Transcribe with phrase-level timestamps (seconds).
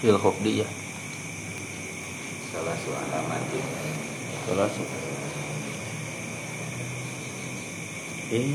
[0.00, 0.68] Lil Khofdi ya.
[2.50, 3.60] salah satu alamati
[4.48, 4.84] Salah satu.
[8.30, 8.46] Eh.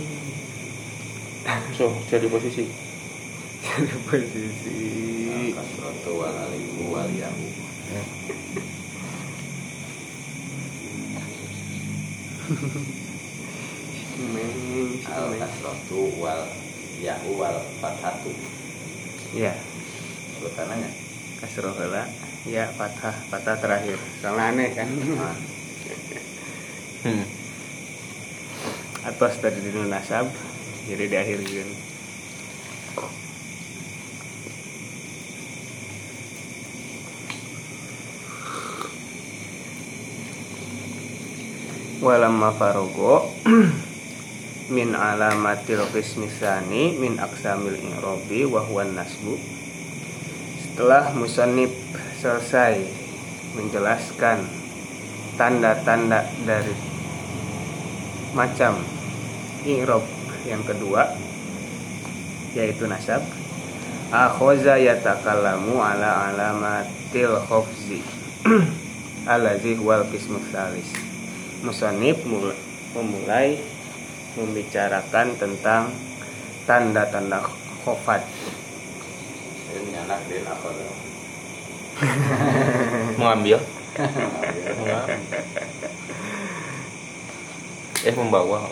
[1.77, 2.66] So, jadi posisi.
[4.09, 4.95] Posisi
[5.55, 7.48] kasrotu wal alifu wal yahu
[15.12, 16.44] al kasrotu wal
[17.02, 18.31] yahu wal fathatu
[19.36, 19.65] Ya, urutannya
[21.45, 22.09] kasroh heula.
[22.50, 24.02] Ya, fathah, fathah terakhir.
[24.22, 24.89] Soalnya aneh kan.
[24.89, 25.38] nah,
[27.06, 27.22] Hmm.
[29.06, 30.25] Atas tadi dinu nasab,
[30.89, 31.70] jadi diakhirkan.
[42.02, 43.30] Walamma farogo
[44.73, 49.55] min alamatil qismisani min aksamil i'robi wa huwa nasbu
[50.76, 51.72] setelah musannif
[52.20, 52.84] selesai
[53.56, 54.44] menjelaskan
[55.40, 56.76] tanda-tanda dari
[58.36, 58.84] macam
[59.64, 60.04] i'rob
[60.44, 61.16] yang kedua
[62.52, 63.23] yaitu nasab
[64.12, 68.04] akhoza yatakallamu ala alamatil khofzi
[69.32, 70.92] alazi wal qismus salis
[71.64, 72.52] musonib mul-
[72.92, 73.64] memulai
[74.36, 75.88] membicarakan tentang
[76.67, 77.39] tanda-tanda
[77.88, 78.28] khofat
[79.78, 80.98] ini anak din apa dong
[83.16, 83.59] Mengambil.
[88.04, 88.67] Eh membawa.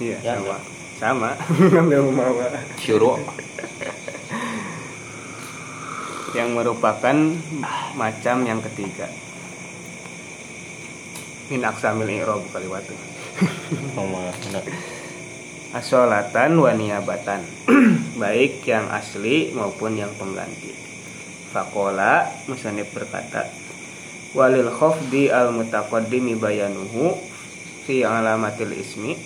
[0.00, 0.56] iya Ya, sama
[0.96, 1.30] sama
[1.76, 2.46] ngambil membawa
[2.80, 3.20] Syuru.
[6.32, 7.16] yang merupakan
[7.92, 9.12] macam yang ketiga
[11.46, 12.96] min aksamil i'rob kaliwatu
[13.92, 14.64] Sama anak.
[15.72, 17.40] Asolatan wa niyabatan.
[18.22, 20.76] Baik yang asli maupun yang pengganti.
[21.52, 23.44] Fakola musanif berkata
[24.32, 27.16] walil khofdi al mutaqaddimi bayanuhu
[27.84, 29.16] fi alamatil ismi.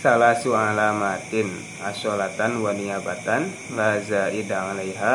[0.00, 1.46] Salasu alamatin
[1.84, 3.46] asolatan wa niyabatan
[3.76, 5.14] la zaida alaiha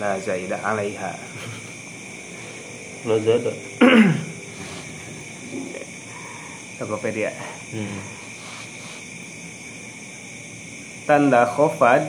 [0.00, 1.12] la zaida alaiha.
[3.06, 3.52] Lazada.
[6.76, 7.32] Tokopedia
[7.66, 8.00] Hmm.
[11.06, 12.02] tanda khofad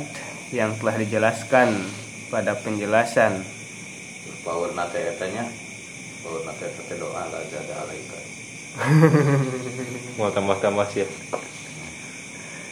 [0.53, 1.69] yang telah dijelaskan
[2.29, 3.41] pada penjelasan
[4.44, 5.44] power nate etanya
[6.22, 8.19] power nate eta doa la jada alaika
[10.22, 11.09] Mau tambah-tambah sih.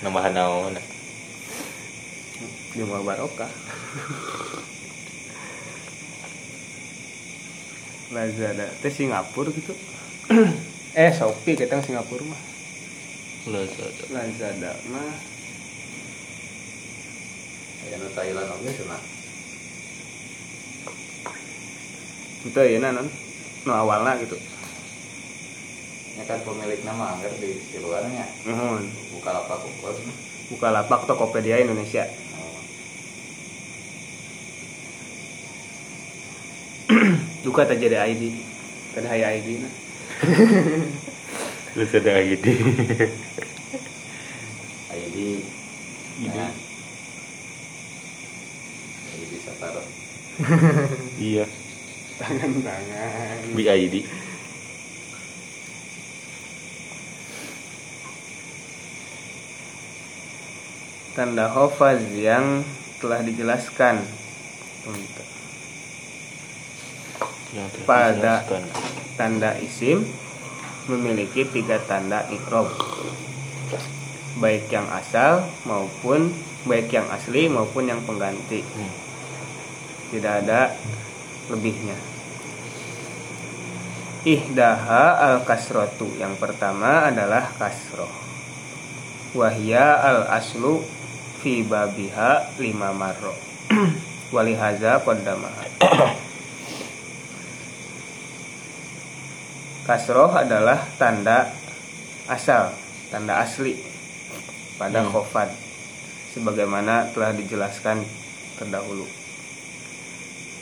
[0.05, 0.77] Nambahan naon.
[2.77, 3.49] Jumlah barokah
[8.13, 9.73] Lazada teh Singapura gitu
[10.95, 12.41] eh Shopee kita Singapura mah.
[13.51, 14.03] Lazada.
[14.15, 15.15] Lazada mah.
[17.85, 19.15] Ya nu Thailand oge cenah
[22.45, 23.09] itu ya non
[23.65, 23.73] no?
[23.73, 24.37] Awalnya gitu.
[26.15, 28.85] Nya kan pemilik nama anggar di, di luarnya Nuhun.
[29.17, 29.97] buka lapak ukur
[30.53, 32.05] buka lapak Tokopedia Indonesia.
[32.37, 32.61] Oh,
[37.45, 38.23] juga tak jadi ID
[38.93, 39.84] kada hayang ID nah
[41.77, 42.45] Lazada ID.
[44.95, 45.17] ID
[46.15, 46.27] ID.
[46.31, 46.47] ya.
[49.15, 49.83] ID Sataro
[51.31, 51.45] Iya.
[52.15, 53.95] tangan-tangan BID.
[61.15, 62.63] tanda hofaz yang
[62.99, 64.03] telah dijelaskan
[64.83, 65.34] untuk
[67.87, 68.43] Pada.
[69.15, 70.03] tanda isim
[70.91, 72.67] memiliki tiga tanda ikrob
[74.35, 76.35] baik yang asal maupun
[76.67, 78.59] baik yang asli maupun yang pengganti.
[78.59, 78.91] Hmm.
[80.11, 80.61] tidak ada
[81.49, 81.97] lebihnya.
[84.25, 88.09] Ihdaha al kasrotu yang pertama adalah kasroh.
[89.37, 90.81] Wahya al aslu
[91.39, 93.37] fi babiha lima marro.
[94.33, 95.53] Walihaza kodama
[99.85, 101.53] kasroh adalah tanda
[102.25, 102.73] asal
[103.13, 103.77] tanda asli
[104.81, 105.13] pada Hmm.
[106.33, 108.03] sebagaimana telah dijelaskan
[108.59, 109.07] terdahulu.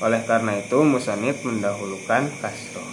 [0.03, 2.85] Oleh karena itu musanid mendahulukan kasroh.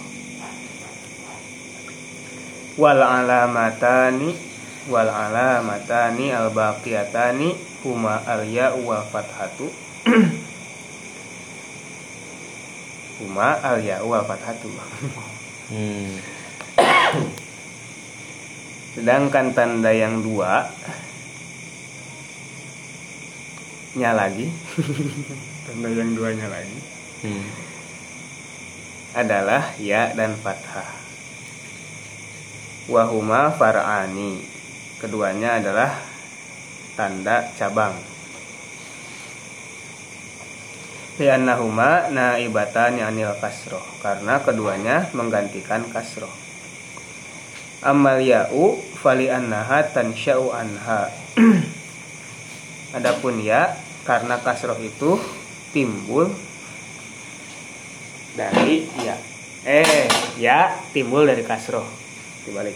[2.79, 4.31] Wal alamatani
[4.87, 9.67] wal alamatani al baqiyatani huma al ya wa fathatu
[13.19, 14.71] huma al ya wa fathatu.
[15.71, 16.19] Hmm.
[18.91, 20.67] Sedangkan tanda yang dua
[23.95, 24.47] nya lagi
[25.67, 26.79] tanda yang duanya lagi
[27.21, 27.45] Hmm.
[29.13, 30.89] adalah ya dan fathah.
[32.89, 34.41] Wahuma far'ani.
[34.97, 36.01] Keduanya adalah
[36.97, 37.93] tanda cabang.
[41.19, 43.83] Liannahuma naibatan anil kasroh.
[43.99, 46.31] Karena keduanya menggantikan kasroh.
[47.81, 51.09] Amal ya'u fali annaha tansya'u anha.
[52.97, 53.75] Adapun ya
[54.05, 55.17] karena kasroh itu
[55.71, 56.27] timbul
[58.35, 59.15] dari ya
[59.67, 60.07] eh
[60.39, 61.85] ya timbul dari kasroh
[62.47, 62.73] dibalik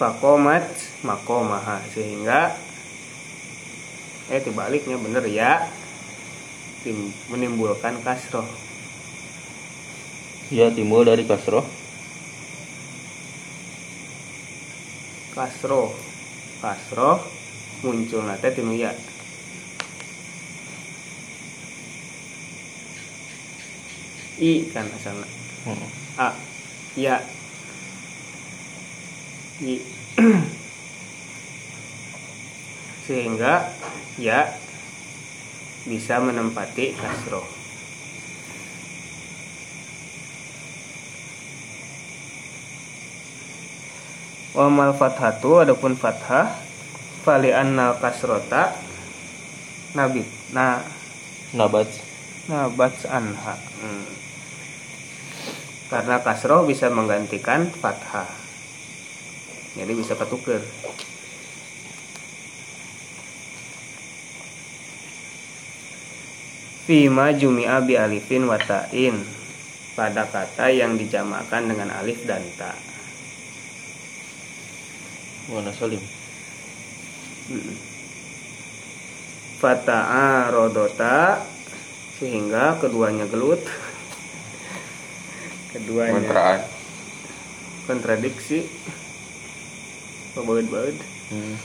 [0.00, 0.66] fakomat
[1.06, 2.58] makomaha sehingga
[4.28, 5.70] eh dibaliknya bener ya
[6.84, 8.44] tim, menimbulkan kasroh.
[10.48, 11.64] Ya timbul dari kasroh.
[15.36, 15.94] kasroh.
[16.58, 17.22] Kasroh
[17.82, 18.90] muncul nate tinu ya
[24.38, 25.26] i kan asalnya
[25.66, 25.74] Hmm.
[26.16, 26.32] a
[26.94, 27.18] ya.
[29.60, 29.82] I
[33.08, 33.72] sehingga
[34.20, 34.52] ya
[35.88, 37.48] bisa menempati kasroh
[44.52, 46.52] Wamal fathatu adapun fathah
[47.24, 48.76] fali anna kasrota
[49.96, 50.84] nabit na
[51.56, 51.88] Nabat.
[52.44, 54.04] nabat anha Hmm.
[55.88, 58.28] karena kasroh bisa menggantikan fathah
[59.78, 60.60] jadi bisa ketuker
[66.88, 69.20] Fima jumi'a bi alifin watain
[69.92, 72.72] pada kata yang dijamakan dengan alif dan ta.
[75.52, 76.00] Mana salim?
[79.60, 81.44] Fata'a rodota
[82.16, 83.60] sehingga keduanya gelut.
[85.76, 86.60] Keduanya kontraan
[87.84, 88.64] kontradiksi.
[90.40, 90.96] Baud-baud.
[91.36, 91.56] Hmm.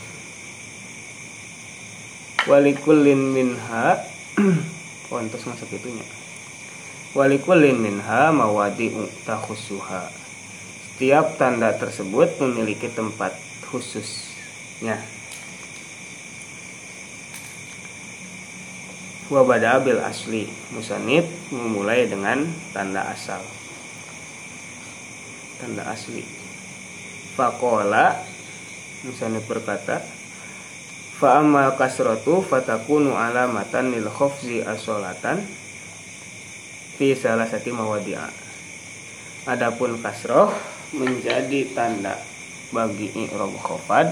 [2.43, 4.03] Walikullin minha
[5.13, 6.01] Wantos masuk itunya
[7.13, 10.09] Walikullin minha mawadi'u takhusuha.
[10.89, 13.37] Setiap tanda tersebut memiliki tempat
[13.69, 14.97] khususnya.
[19.29, 20.49] Wabada bil asli.
[20.73, 23.45] Musanib memulai dengan tanda asal.
[25.61, 26.25] Tanda asli.
[27.37, 28.17] Fakola
[29.05, 30.01] Musanib berkata
[31.23, 35.39] Fa'amal kasratu fatakunu alamatan lil khofzi asolatan
[36.99, 38.27] fi salah satu mawadi'a.
[39.47, 40.51] Adapun kasroh
[40.91, 42.19] menjadi tanda
[42.75, 44.11] bagi i'rob khofad,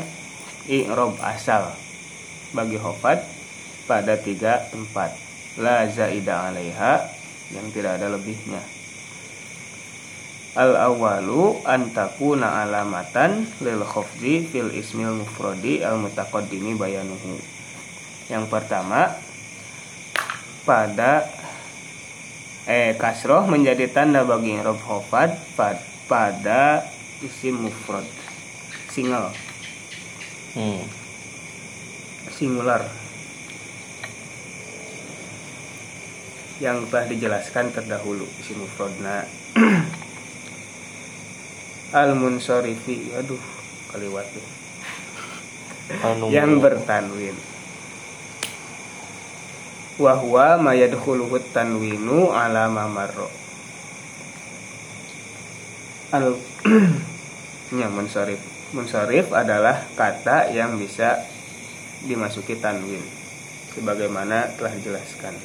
[0.71, 1.75] i'rob asal
[2.55, 3.19] bagi khofad
[3.91, 5.11] pada tiga tempat.
[5.59, 7.11] La zaida alaiha
[7.51, 8.63] yang tidak ada lebihnya.
[10.51, 17.39] Al awalu an takuna alamatan lil khafdi fil ismil mufradi al mutaqaddimi bayanuhu.
[18.27, 19.15] Yang pertama
[20.67, 21.23] pada
[22.67, 26.83] eh kasroh menjadi tanda bagi rob khafad pad- pada
[27.23, 28.05] isim mufrad
[28.91, 29.31] single
[30.51, 30.83] Hmm.
[32.27, 32.83] singular
[36.59, 39.23] yang telah dijelaskan terdahulu isim mufradna
[41.91, 43.39] al munsorifi aduh
[43.91, 44.47] kaliwat tuh
[45.91, 46.31] Anu.
[46.31, 47.35] Yang bertanwin.
[49.99, 53.27] Wahwa mayadkhuluhu tanwinu ala mamarro
[56.15, 56.35] al
[57.79, 58.39] ya munsharif
[58.75, 61.21] munsharif adalah kata yang bisa
[62.07, 63.03] dimasuki tanwin.
[63.75, 65.35] Sebagaimana telah dijelaskan.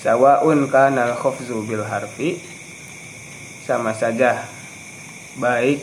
[0.00, 2.40] Sawaun kanal khafzu bil harfi
[3.68, 4.48] sama saja
[5.38, 5.78] baik.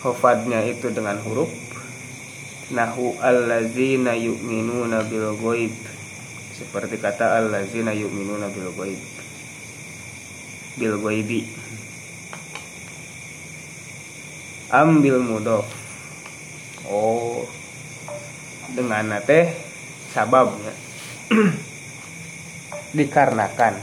[0.00, 1.50] Khafadnya itu dengan huruf.
[2.72, 5.74] Nahu allazina yu'minuna bil ghaib.
[6.56, 9.00] Seperti kata allazina yu'minuna bil ghaib.
[10.80, 11.40] Bil ghaibi.
[14.72, 15.68] Ambil mudof
[16.88, 17.44] Oh.
[18.72, 19.52] dengan teh
[20.12, 20.72] sababnya.
[22.96, 23.76] Dikarenakan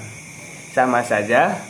[0.74, 1.69] sama saja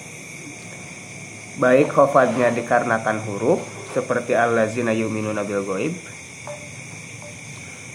[1.58, 3.63] baik khofadnya dikarenakan huruf
[3.96, 5.96] seperti allazina yu'minuna bil goib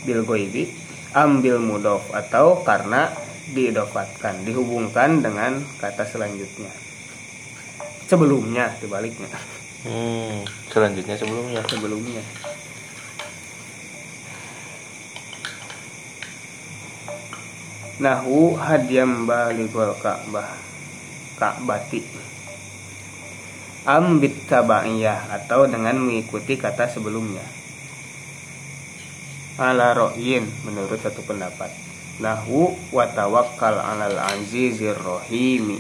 [0.03, 0.67] bil goibi
[1.15, 3.15] ambil mudof atau karena
[3.55, 6.73] diidofatkan dihubungkan dengan kata selanjutnya
[8.11, 9.31] sebelumnya dibaliknya
[9.85, 10.49] Hmm.
[10.73, 11.61] Selanjutnya sebelumnya.
[11.69, 12.25] sebelumnya
[18.01, 20.57] Nahu hadiyam baligol ka'bah
[21.37, 22.01] Ka'bati
[23.85, 27.45] Ambit tabaiyah Atau dengan mengikuti kata sebelumnya
[29.61, 31.71] Ala ro'yin Menurut satu pendapat
[32.19, 35.79] Nahu watawakkal alal azizir rohimi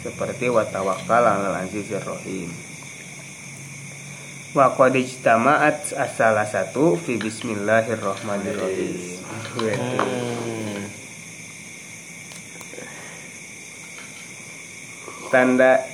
[0.00, 2.50] Seperti watawakkal alal azizir rohim
[4.56, 9.20] Wa qad ijtama'at satu fi bismillahirrahmanirrahim.
[9.60, 10.00] Wede.
[10.00, 10.80] Hmm.
[15.28, 15.84] Tanda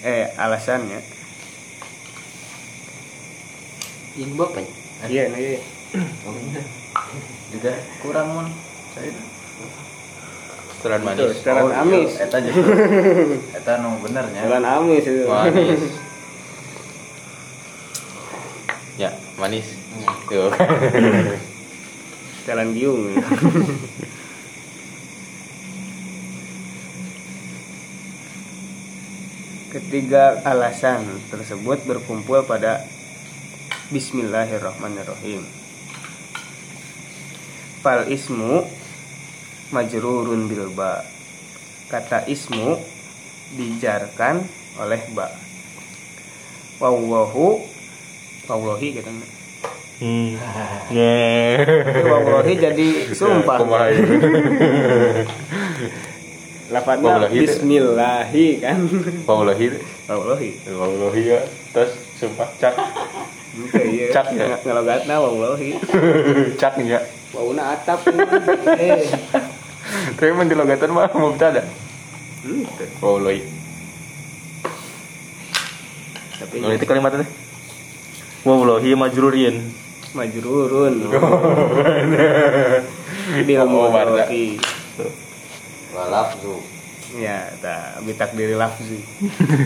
[0.00, 1.00] eh alasannya.
[4.16, 4.64] Ini bapak
[5.08, 5.60] Iya nih.
[7.50, 7.72] juga
[8.04, 8.46] kurang mon.
[8.94, 9.10] Saya
[10.80, 11.36] Setelan Betul, manis.
[11.44, 12.10] setelan iya, amis.
[12.16, 12.72] Eta justru.
[13.60, 14.40] Eta nu benernya.
[14.48, 15.28] Jalan amis itu.
[15.28, 15.82] Manis.
[19.00, 19.64] Ya, manis.
[20.28, 20.52] Tuh.
[22.48, 23.16] Jalan giung.
[29.70, 32.82] Ketiga alasan tersebut berkumpul pada
[33.94, 35.46] Bismillahirrahmanirrahim.
[37.78, 38.66] Fal ismu
[39.70, 41.06] majrurun bil ba.
[41.86, 42.82] Kata ismu
[43.54, 44.42] dijarkan
[44.82, 45.30] oleh ba.
[46.82, 47.62] Wallahu
[48.50, 49.06] wallahi gitu.
[50.02, 50.34] Hmm.
[50.90, 51.62] Yeah.
[52.10, 53.62] Wallahi jadi sumpah.
[56.70, 58.78] Lafadznya Bismillahi kan.
[59.26, 59.66] Wallahi.
[60.06, 60.50] Wallahi.
[60.70, 61.40] Wallahi ya.
[61.74, 62.74] Terus sumpah cak.
[63.74, 64.06] Iya.
[64.14, 64.54] Cak ya?
[64.62, 65.74] Ngelogatna wallahi.
[66.62, 67.02] Cak ya.
[67.34, 68.06] Wauna atap.
[68.78, 69.02] eh.
[70.14, 71.66] Tapi mun di logatan mah mubtada.
[72.46, 72.84] Hmm, gitu.
[76.40, 77.28] Tapi Kalau itu kalimat teh.
[78.46, 79.56] Wallahi majrurin.
[80.10, 81.06] majrurun.
[83.46, 84.58] Bil Oh, mudhari.
[85.90, 86.62] Walafzu.
[87.18, 89.02] Ya, ta bitak diri lafzu.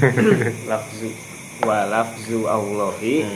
[0.71, 1.13] lafzu.
[1.61, 3.29] Wa lafzu Allahi.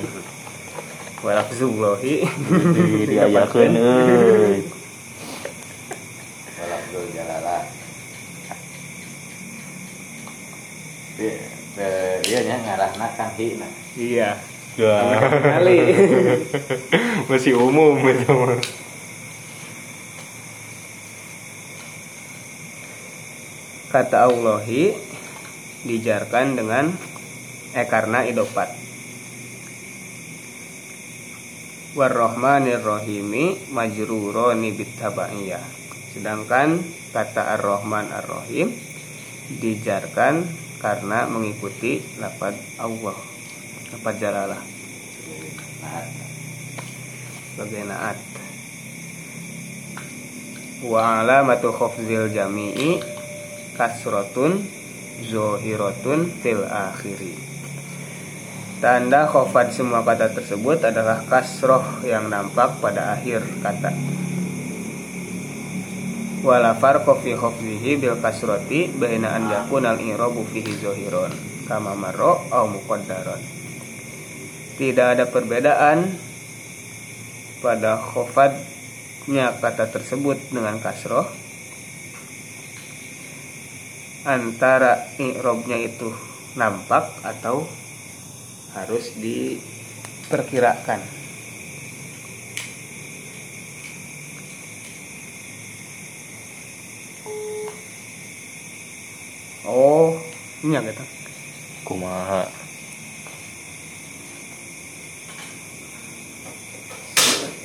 [1.20, 2.24] Wa lafzu Allahi.
[2.24, 4.64] Di diayakeun euy.
[6.56, 7.62] Walafzu jalalah.
[11.18, 11.34] Iya,
[11.82, 13.68] eh, iya nya ngarahna kang hina.
[13.98, 14.40] Iya.
[14.78, 14.96] Ya.
[15.58, 15.78] Kali.
[17.28, 18.87] Masih umum itu mah.
[23.88, 24.92] Kata Allahi
[25.88, 26.92] dijarkan dengan
[27.72, 28.68] eh karena idofat.
[31.96, 35.64] Warrahmanir Rahimi majruroni bitabaiyah.
[36.12, 36.84] Sedangkan
[37.16, 38.76] kata Ar-Rahman Ar-Rahim
[39.56, 40.44] dijarkan
[40.84, 43.16] karena mengikuti lafaz Allah.
[43.96, 44.62] Lafaz jalalah
[47.58, 48.18] sebagai naat.
[50.86, 53.17] Wa alamatu khafzil jami'i
[53.78, 54.66] kasrotun
[55.22, 57.34] zohiratun fil akhiri.
[58.78, 63.90] Tanda khofat semua kata tersebut adalah kasroh yang nampak pada akhir kata.
[66.46, 71.34] Wala farqa fi khafzihi bil kasroti baina an al i'rabu fihi zohiron
[71.66, 73.42] kama marro au muqaddaron.
[74.78, 76.14] Tidak ada perbedaan
[77.58, 81.26] pada khofatnya kata tersebut dengan kasroh
[84.28, 86.12] antara i'robnya itu
[86.52, 87.64] nampak atau
[88.76, 91.00] harus diperkirakan.
[99.64, 100.20] Oh,
[100.60, 101.04] ini gitu.
[101.88, 102.44] Kumaha.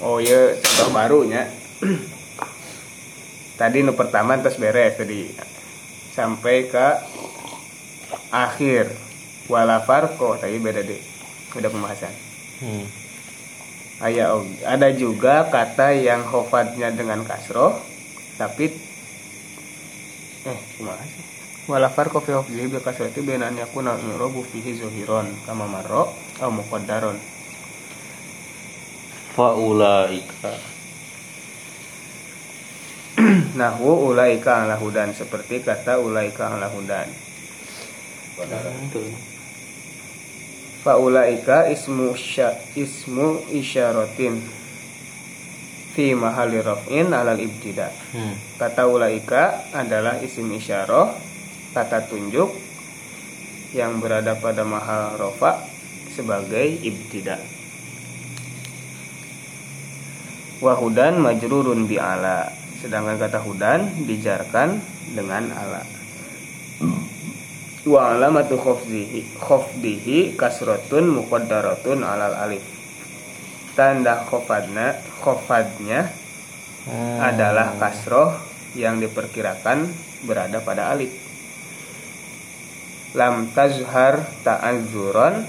[0.04, 1.52] Oh iya, contoh barunya.
[3.60, 5.30] tadi nu pertama terus beres tadi
[6.14, 6.88] sampai ke
[8.30, 8.94] akhir.
[9.52, 11.02] Wala farko tadi beda deh
[11.58, 12.14] udah pembahasan.
[12.64, 12.86] Hmm.
[14.00, 17.78] Aya og- ada juga kata yang hofatnya dengan kasroh
[18.40, 18.72] tapi
[20.44, 21.24] eh kumaha sih?
[21.64, 26.12] Wala farqa fi hafzihi bil kasrati baina an yakuna al i'rabu fihi zahiran kama marra
[26.44, 27.16] aw muqaddaron.
[29.32, 30.73] Faulaika.
[33.54, 35.14] Nahwu ulaika ala hudan.
[35.14, 37.08] Seperti kata ulaika ala hudan.
[40.84, 44.42] Fa ulaika ismu sya, ismu isyaratin
[45.94, 47.94] fi mahalli raf'in alal ibtida.
[48.12, 48.34] Hmm.
[48.58, 51.14] kata ulaika adalah isim isyarah
[51.78, 52.50] kata tunjuk
[53.78, 55.62] yang berada pada mahal rofa
[56.14, 57.38] sebagai ibtida.
[60.62, 64.84] Wahudan majrurun bi ala sedangkan kata hudan dijarkan
[65.16, 65.82] dengan ala
[67.88, 72.64] wa alamatu khafdihi khafdihi kasratun muqaddaratun alal alif
[73.80, 76.24] tanda khafadna khafadnya
[76.84, 77.16] Hmm.
[77.16, 78.36] adalah kasroh
[78.76, 79.88] yang diperkirakan
[80.28, 81.16] berada pada alif
[83.16, 85.48] lam tazhar ta'azzuron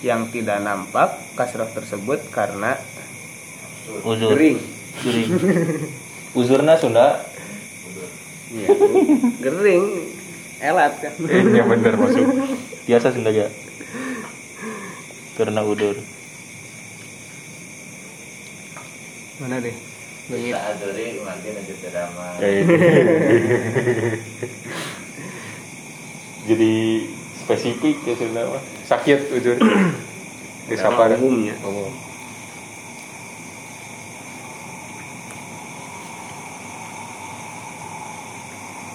[0.00, 2.80] yang tidak nampak kasroh tersebut karena
[4.00, 4.32] uzur.
[4.32, 4.58] gering
[5.04, 5.28] Gering.
[6.34, 7.22] Uzurna Sunda.
[8.54, 8.70] Iya,
[9.42, 9.86] gering
[10.62, 12.26] elat kan Iya bener masuk.
[12.86, 13.50] Biasa Sunda ya.
[15.38, 15.98] Karena udur.
[19.34, 19.74] mana deh
[20.30, 22.26] Kita adori mungkin aja drama.
[22.38, 22.62] Kayak
[26.48, 26.74] Jadi
[27.42, 28.62] spesifik ya Sunda mah.
[28.86, 29.56] Sakit ujur.
[30.64, 32.13] Di umumnya Umum.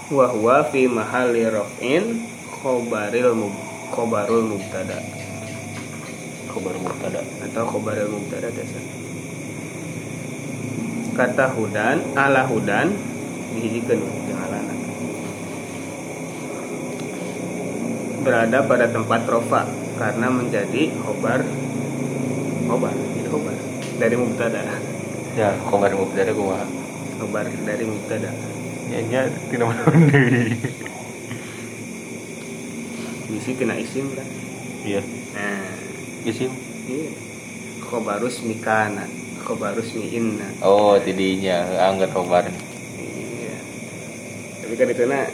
[0.10, 3.54] Wa huwa fi mahalli raf'in khobaril mub
[3.94, 4.98] khobarul mubtada.
[6.50, 7.22] Kabar mubtada.
[7.46, 8.82] atau khobaril mubtada dasar
[11.14, 12.96] kata hudan ala hudan
[13.54, 14.76] dihijikeun jeung alana
[18.26, 21.46] berada pada tempat rofa karena menjadi khobar
[22.66, 23.58] khobar itu khobar.
[24.00, 24.64] Dari mubtada.
[25.36, 26.66] Ya, kabar mubtada kumaha?
[27.20, 28.32] khobar dari mubtada
[28.90, 30.58] nya tina mana deui.
[33.30, 34.28] bisi tina isim kan
[34.80, 35.04] Iya,
[35.36, 35.70] nah
[36.26, 36.50] isim.
[36.90, 37.12] iya
[37.86, 39.06] khobarus mikana
[39.46, 42.48] khobarus mi inna Oh, tidinya anggar kabar.
[42.98, 43.56] Iya.
[44.64, 45.28] Tapi kan itu nak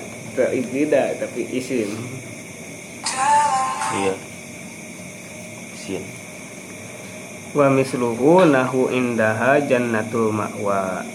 [0.71, 1.89] tidak tapi isim.
[3.95, 4.15] Iya.
[5.79, 6.03] Sin.
[7.55, 11.05] Wa misluhu nahu indaha jannatul ma'wa.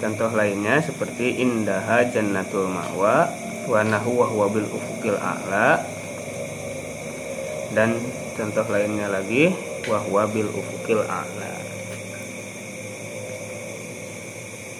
[0.00, 3.28] Contoh lainnya seperti indaha jannatul ma'wa
[3.68, 5.84] wa nahu wa huwa bil ufuqil a'la.
[7.76, 8.00] Dan
[8.32, 9.52] contoh lainnya lagi
[9.84, 11.52] wa huwa bil ufuqil a'la.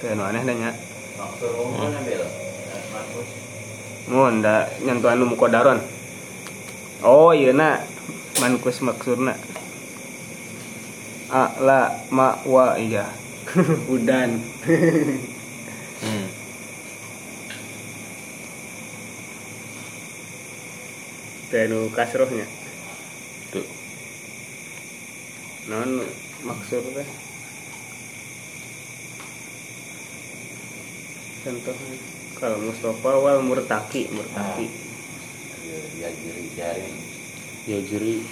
[0.00, 0.72] Kayak nu aneh nanya.
[1.20, 2.24] Maksud umum ambil.
[2.96, 3.26] Maksud
[4.09, 5.85] Mun da nyentuh anu mukodaron.
[7.04, 7.85] Oh iya nak
[8.40, 9.37] mankus maksudna.
[11.28, 13.04] A'la ma wa iya.
[13.95, 14.31] Udan.
[16.01, 16.27] Hmm.
[21.91, 22.47] Kasrohnya.
[23.51, 23.67] Tuh.
[25.67, 26.07] Non
[26.47, 27.09] maksud teh.
[31.41, 31.97] Contohnya
[32.39, 34.69] kalau Mustafa wal murtaki murtaki.
[36.01, 36.95] dia jari jarin
[37.69, 38.23] Ya jeri.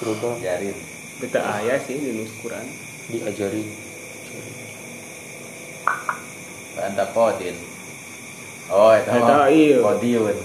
[0.00, 0.74] Coba jarin.
[1.20, 2.66] Kita ayah sih di nus Quran.
[6.80, 7.56] Anda kodin.
[8.72, 9.48] Oh, itu mah
[9.84, 10.36] kodiun.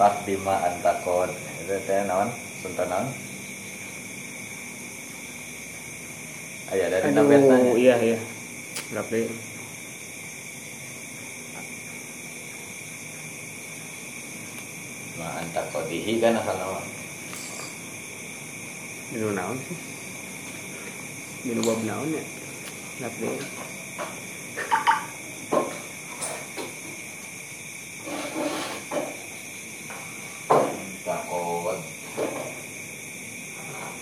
[0.00, 1.28] Pas bima anta kod.
[1.60, 2.32] Itu teh naon?
[2.64, 3.08] Suntan naon?
[6.72, 7.72] Aya dari Aduh, nabetanya.
[7.76, 8.18] iya iya.
[9.10, 9.28] Deh.
[15.20, 16.80] Ma anta kodihi kan asal nama.
[19.12, 19.78] Minum naon sih?
[21.44, 22.24] Minum bab naon ya?
[23.04, 23.36] Gak deh.
[30.48, 31.80] Anta kod.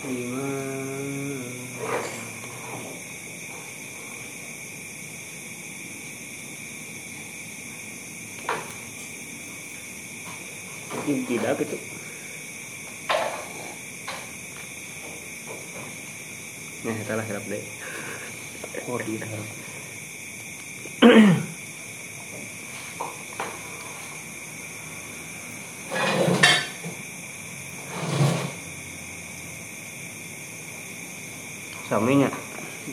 [0.04, 0.46] Lima.
[11.08, 11.76] Ini tidak gitu.
[16.84, 17.64] Nah, salah hilap deh.
[18.84, 19.24] Oh, tidak.
[31.88, 32.28] Saminya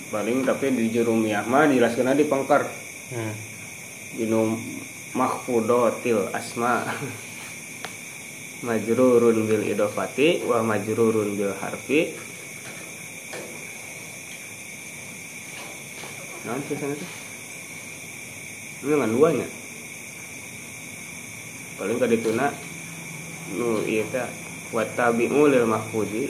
[0.07, 2.63] paling tapi di jurumiyah mah dijelaskeun di pangkar
[3.05, 3.35] Hmm.
[4.17, 4.57] dinu
[5.13, 6.89] makhfudatil asma
[8.63, 12.13] majrurun bil idofati wa majrurun bil harfi
[16.45, 17.07] Nah, tulisan itu.
[18.85, 19.47] Ini dengan duanya.
[21.81, 22.53] Paling tadi tuna
[23.57, 24.29] nu iya teh
[24.69, 26.29] wa tabi'u lil mahfudi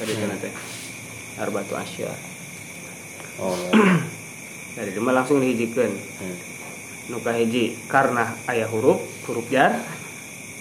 [0.00, 0.48] tadi tuna teh
[1.36, 2.08] arbatu asya.
[3.36, 3.52] oh
[4.80, 5.92] Dari dia mah langsung dihijikeun.
[5.92, 6.36] hmm.
[7.12, 9.76] Nu kahiji karena aya huruf huruf jar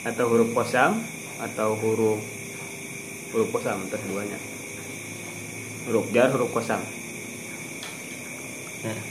[0.05, 1.01] atau huruf kosam
[1.41, 2.21] atau huruf
[3.33, 4.37] huruf kosam terus duanya.
[5.89, 6.81] Huruf jar huruf kosam.
[8.85, 9.01] Hmm.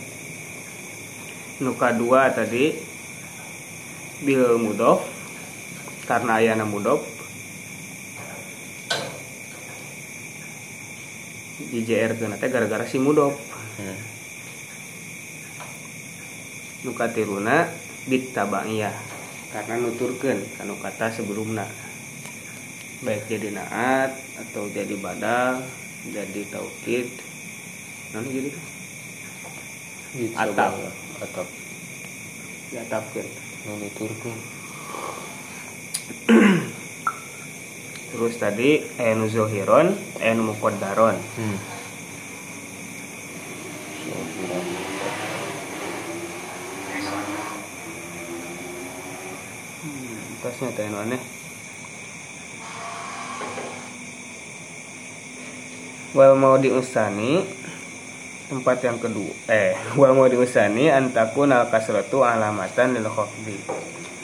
[1.66, 2.78] Nu kadua tadi
[4.22, 5.02] bil mudof
[6.06, 7.02] karena ayana mudof
[11.58, 13.34] di JR teh gara-gara si mudof
[13.74, 13.98] Hmm.
[16.86, 17.66] nu katiruna
[18.06, 19.13] bit tabaiyah
[19.54, 21.62] karena nuturkeun kanu kata sebelumna.
[23.06, 25.62] Baik jadi naat atau jadi badal
[26.10, 27.06] jadi taukid
[28.10, 28.50] non jadi
[30.34, 30.78] Atap.
[31.22, 31.46] Atap.
[32.70, 33.26] Diatapkeun.
[33.66, 34.38] Nuturkeun.
[38.14, 39.90] Terus tadi enu zohiron
[40.22, 41.73] enu muqaddaron hmm.
[50.72, 51.20] Anu aneh
[56.14, 57.42] wal mau diusani
[58.48, 59.32] tempat yang kedua.
[59.50, 63.58] Eh wal mau diusani antakun al kasratu alamatan lil khafdi.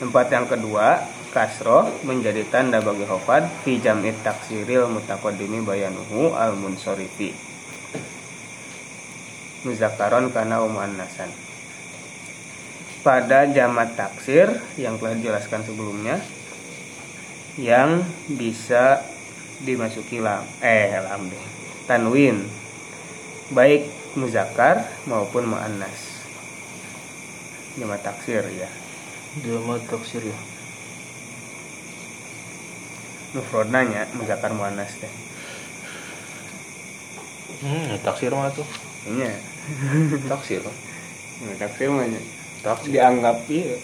[0.00, 7.50] Tempat yang kedua kasroh menjadi tanda bagi khafad fi jam'it taksiril mutaqaddimi bayanuhu al munsorifi
[9.62, 11.28] muzakaron kana umannasan
[13.00, 16.20] pada jamat taksir yang telah dijelaskan sebelumnya
[17.56, 19.00] yang bisa
[19.60, 21.44] dimasuki lam eh lam deh
[21.88, 22.44] tanwin
[23.50, 26.22] baik muzakkar maupun muannas.
[27.78, 28.70] Jamat taksir ya.
[29.42, 30.38] Dia mah taksir ya.
[33.30, 35.12] mufrodnanya muzakkar muannas teh
[37.60, 38.64] Hmm, taksir mah tuh.
[39.04, 39.36] iya.
[40.32, 42.08] Taksir jamat taksir mah
[42.60, 43.76] taksir dianggap iya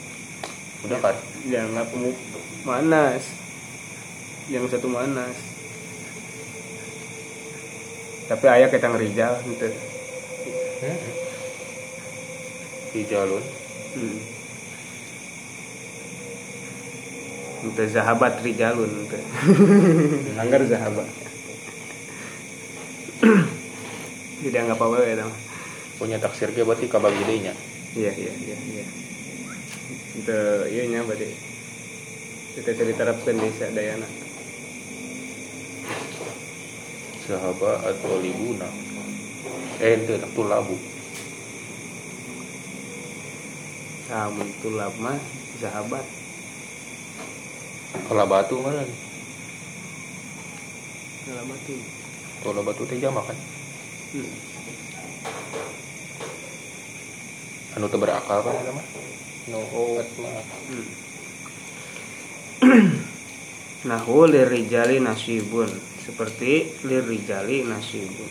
[0.85, 1.17] udah kan
[1.49, 1.87] dianggap
[2.63, 3.25] muannas
[4.53, 5.37] yang satu muannas
[8.27, 9.69] tapi ayah kita ngerijal gitu
[10.83, 11.01] hmm.
[12.97, 13.45] Hijalun
[13.97, 14.21] Hmm.
[17.65, 19.17] Itu zahabat rijalun itu.
[20.45, 21.09] Anggar zahabat.
[24.45, 25.33] Jadi anggap apa ya dong?
[25.97, 27.49] punya taksir ge berarti kabagi deui
[27.97, 28.85] Iya iya iya iya.
[30.21, 31.29] Itu iya nya berarti
[32.57, 34.09] kita diterapkan di sadayana.
[37.27, 38.71] sahabat atau libuna
[39.83, 40.79] eh itu tu labu
[44.07, 45.19] Namun tulab mah
[45.59, 46.07] zahabat.
[48.07, 48.87] kalau batu mana
[51.27, 51.83] Zahabat tuh.
[52.47, 53.35] kalau batu teh jama kan
[54.15, 54.31] Hmm.
[57.77, 58.87] Anu teu berakal kan eta mah
[59.53, 60.33] no oat mah
[60.67, 60.89] Hmm.
[63.91, 65.71] Nahu lirijali nasibun.
[66.03, 68.27] Seperti lirijali nasibun.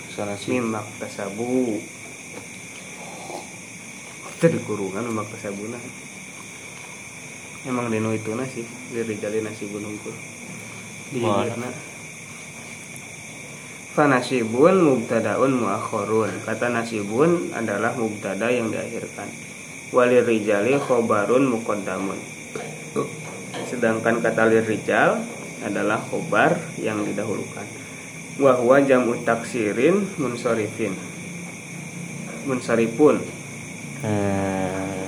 [0.51, 1.79] Mimak tasabu.
[4.35, 5.79] Itu di kurungan mimak tasabuna.
[7.63, 10.15] Emang dino itu sih lirijali nasibun unggul
[11.13, 11.94] di Mana?
[13.95, 19.31] Fanasibun mubtadaun muakhorun Kata nasibun adalah mubtada yang diakhirkan.
[19.95, 22.19] Walirijali khobarun muqaddamun.
[23.71, 25.23] Sedangkan kata lirijal
[25.63, 27.63] adalah khobar yang didahulukan.
[28.35, 30.91] Wahwa jam'u taksirin munsorifin
[32.43, 33.23] Munsorifun
[34.03, 35.07] Hmm.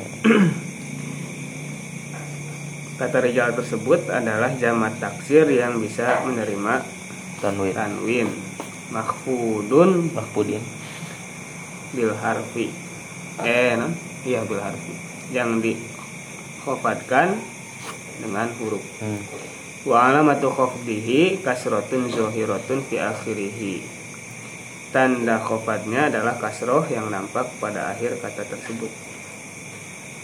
[2.97, 6.81] Kata rijal tersebut adalah jamat taksir yang bisa menerima
[7.37, 7.75] Tanwin.
[7.77, 8.46] tanwin
[8.91, 10.11] Mahfudun.
[10.15, 10.63] Mahfudin.
[11.95, 12.67] bil harfi.
[13.45, 13.95] Eh non
[14.27, 14.93] iya bil harfi.
[15.31, 17.37] Yang dikhofatkan
[18.23, 18.83] dengan huruf.
[18.99, 19.21] Hmm.
[19.87, 23.79] wa alamatu khafdihi kasratun zohiratun fi akhirih
[24.91, 28.91] tanda khofatnya adalah kasroh yang nampak pada akhir kata tersebut.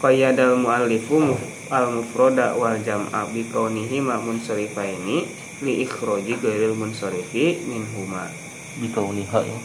[0.03, 1.39] Qayyadal muallifu
[1.71, 5.31] al mufroda wal jam'a bi kaunihi ma munsarifaini
[5.63, 8.42] li ikhraji ghairil munsarifi minhuma
[8.81, 9.57] Bikauniha ya.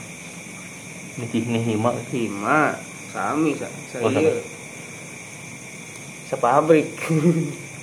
[1.19, 1.91] Nihih nihima.
[2.13, 2.59] hima
[3.09, 3.67] sami sa
[4.05, 4.43] Oh, saya sama.
[6.29, 6.89] sepabrik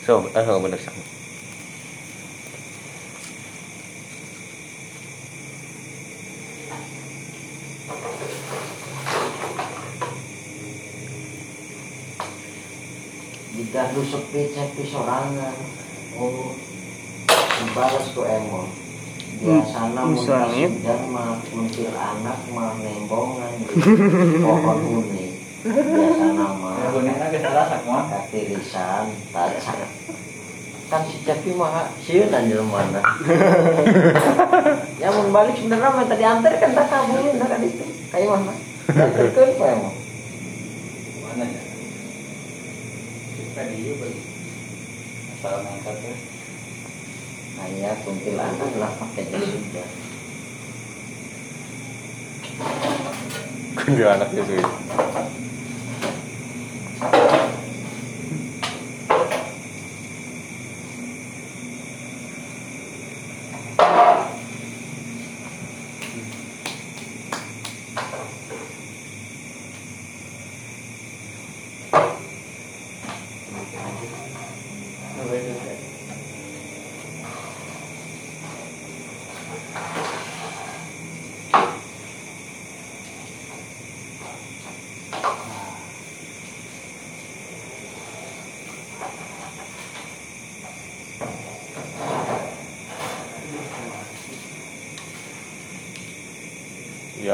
[0.05, 1.01] So, ah, oh, bener sama.
[13.55, 15.55] jika lu sepi sepi sorangan
[16.19, 16.55] oh
[17.59, 18.84] dibalas ku emon
[19.41, 20.71] biasana muntah sangit.
[20.79, 23.65] sudah mah kuntil anak mah nembongan di
[24.39, 25.33] pohon kuning
[25.65, 26.47] biasana
[27.83, 29.89] mah katirisan tacak
[30.85, 33.01] kan si Cepi mah sieun anjir mana
[35.01, 37.85] ya mun balik sebenarnya mah tadi antar kan tak kabulin tak itu.
[38.13, 38.53] Kayak mana
[38.93, 39.95] antarkeun pa emang.
[41.25, 41.61] Mana ya?
[43.33, 44.21] Kita di beli
[45.35, 46.34] asal ngangkat ya
[47.61, 49.89] hanya kuntil anak lah pakai jas hujan
[53.75, 54.43] Kunci anaknya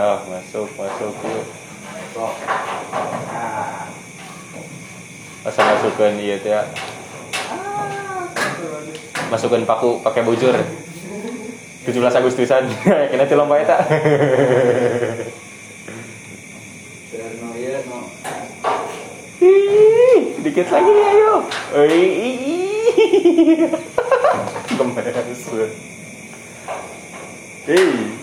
[0.01, 1.45] Ya, masuk, masuk yuk.
[5.45, 6.57] Masa masukkan iya teh.
[9.29, 10.57] Masukkan paku pakai bujur.
[11.85, 12.65] 17 Agustusan.
[13.13, 13.77] Kena ti lomba eta.
[20.41, 21.45] Dikit lagi ayo.
[21.77, 22.49] Ih.
[24.81, 25.45] Gemes.
[27.69, 28.17] Hei.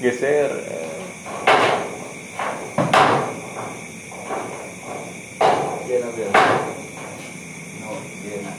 [0.00, 0.48] Geser.
[5.84, 6.32] dia no biar
[7.84, 7.90] no
[8.24, 8.52] dia na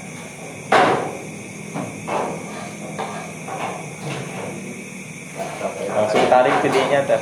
[5.91, 7.21] Langsung tarik jadinya teh.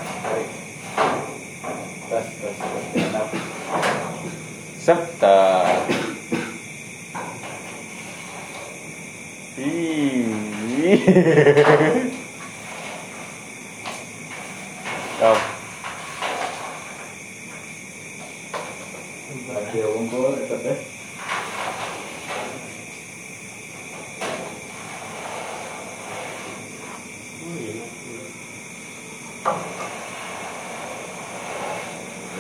[2.10, 3.28] tas tas tas enak
[4.84, 5.40] Septa.
[9.56, 10.28] Ih.
[15.20, 15.36] Kau.
[19.52, 20.80] lagi unggul itu teh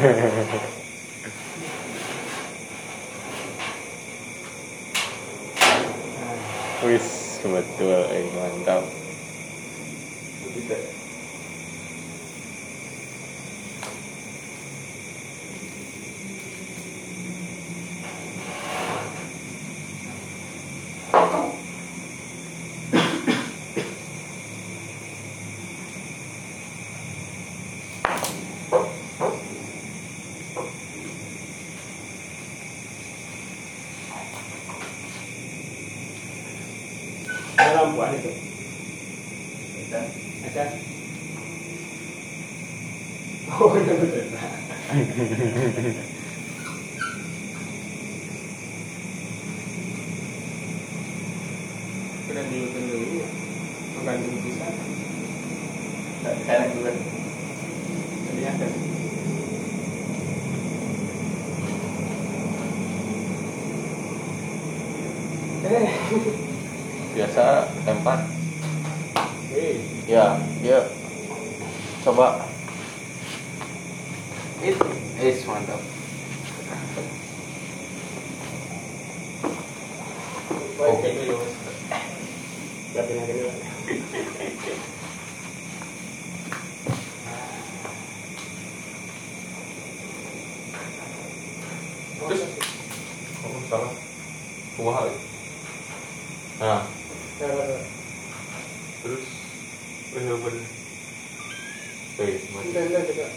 [6.83, 8.83] Wis betul, eh, mantap.
[37.59, 38.31] kita lampuan itu
[39.77, 40.01] kita
[40.47, 40.63] ada
[43.59, 44.25] oh iya betul
[52.29, 53.27] udah diukur dulu ya
[53.97, 54.67] menggantung bisa
[56.19, 56.91] sekarang dulu
[58.29, 58.67] jadi ada
[65.69, 65.89] eh
[67.09, 68.21] Biasa lempar.
[69.51, 69.75] eh
[70.07, 70.79] Ya, ya.
[72.05, 72.47] Coba.
[74.59, 74.87] itu
[75.19, 75.81] eh mantap
[80.79, 80.95] Oh.
[80.95, 81.43] Oke, dulu.
[82.95, 83.51] Berarti nanti dulu.
[92.19, 92.41] Terus?
[93.43, 93.91] Oh, salah.
[94.79, 95.11] Kumaha.
[96.63, 96.83] Nah,
[97.39, 99.23] terus
[100.19, 100.67] bener bener.
[102.19, 102.67] Eh, mati.
[102.67, 103.31] Enggak, enggak, enggak.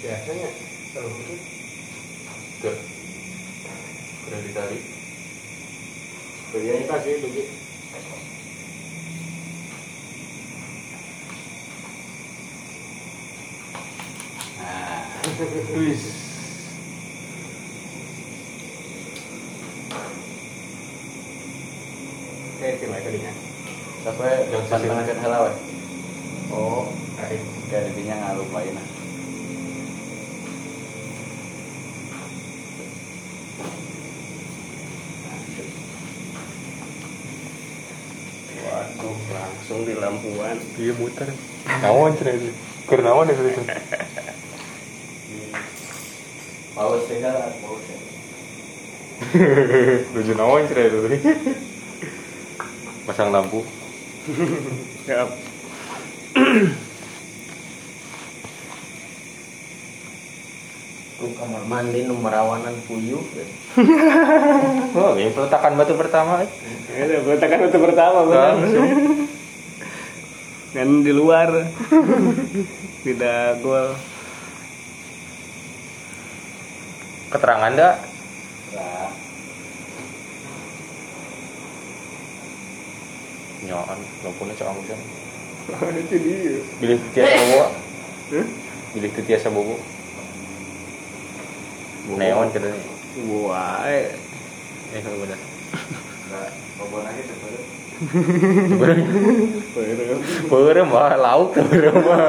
[0.00, 0.48] Biasanya
[0.94, 1.34] kalau gitu
[2.62, 2.72] Ke.
[4.22, 4.82] Kena ditarik.
[6.54, 7.44] Kerjanya kasih dugi.
[14.62, 15.02] Nah,
[15.82, 16.29] Wis.
[24.70, 25.54] Jam sisi pantangan halawan.
[26.54, 26.86] Oh,
[27.18, 27.42] baik.
[27.74, 28.86] Kayak dipinya ngalupain nah.
[38.62, 40.62] Waduh, langsung di lampuan.
[40.78, 41.34] Iya muter.
[41.66, 42.54] Nawan cerita itu.
[42.86, 43.62] Keur nawan itu itu.
[46.78, 48.06] Paus sehat, paus sehat.
[50.14, 51.26] Lucu nawan cerita itu.
[53.02, 53.66] Pasang lampu.
[54.20, 55.28] Siap.
[61.20, 63.24] Ku kamar mandi nu merawanan puyuh.
[64.90, 66.42] Oh, ini peletakan batu pertama.
[66.90, 68.58] Ya, peletakan itu pertama benar.
[70.74, 71.70] Kan di luar.
[73.06, 73.94] Tidak gol.
[77.30, 77.94] Keterangan dah.
[78.74, 79.08] Nah,
[83.70, 84.98] Nyoan, lampunya bisa.
[85.94, 86.58] itu dia.
[86.82, 87.62] Bilih tiasa bobo.
[88.34, 88.46] Hah?
[88.98, 89.78] Bilih tu tiasa bobo.
[92.18, 92.74] Neon katanya.
[93.30, 94.10] Wah, eh.
[94.90, 95.38] Eh, benar.
[96.26, 96.50] enggak
[96.82, 97.62] bobo lagi sebenarnya.
[98.74, 98.98] Perem.
[100.50, 102.26] Perem mah lauk tuh perem mah.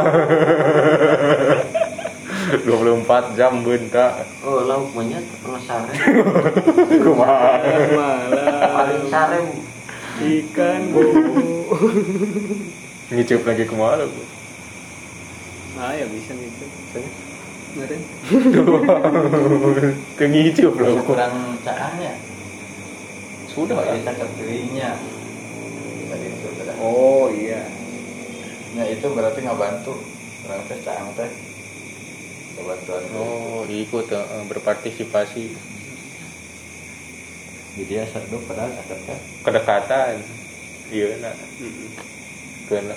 [2.69, 4.29] 24 jam bentak.
[4.45, 5.89] Oh, lauk monyet penasaran.
[7.01, 7.57] Kumaha.
[7.97, 8.69] Malam.
[8.77, 9.41] Paling sare.
[10.21, 11.01] Ikan bu.
[13.13, 14.07] Ngicup lagi kumaha lu.
[15.81, 16.65] Ah, ya bisa gitu.
[17.75, 18.01] Meren.
[20.15, 20.93] Tuh ngicup lu.
[21.03, 22.13] kurang caang ya.
[23.49, 23.81] Sudah.
[23.81, 24.95] Kita ke dirinya.
[26.79, 27.65] Oh iya.
[28.77, 29.95] Ya itu berarti nggak bantu.
[30.47, 31.31] Orang teh caang teh.
[32.55, 33.03] Kebantuan.
[33.15, 35.55] Oh, ikut eh, berpartisipasi
[37.71, 39.19] Jadi ya satu padahal sakit kan.
[39.47, 40.15] kedekatan.
[40.91, 41.35] Iya nak.
[42.67, 42.95] Kena.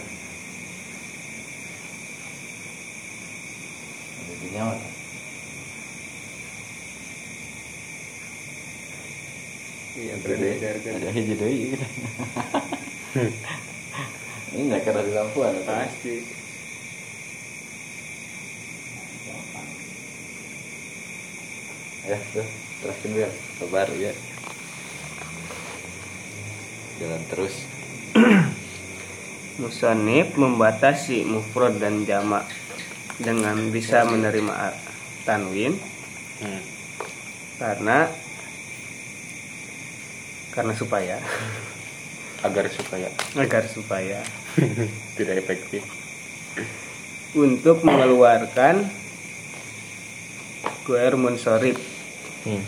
[4.19, 4.75] Jadi nyawa.
[9.95, 10.93] Iya, beredar kan.
[10.99, 11.87] Ada hiji deui gitu.
[14.59, 15.55] Ini nggak kena di lampuan.
[15.63, 16.19] Pasti.
[22.11, 22.47] Ya, tuh.
[22.83, 23.31] Teruskan biar
[23.63, 24.34] sabar ya.
[26.97, 27.55] Jalan terus.
[29.63, 32.47] Musonib membatasi mufrad dan jamak
[33.17, 34.75] dengan bisa menerima
[35.23, 35.79] tanwin
[36.35, 36.59] Hmm.
[37.57, 38.11] karena
[40.51, 41.23] karena supaya
[42.43, 43.07] Agar supaya
[43.39, 44.19] agar supaya
[45.17, 45.87] tidak efektif.
[47.33, 48.91] untuk mengeluarkan
[50.83, 51.79] guer munsorib
[52.43, 52.61] Hmm.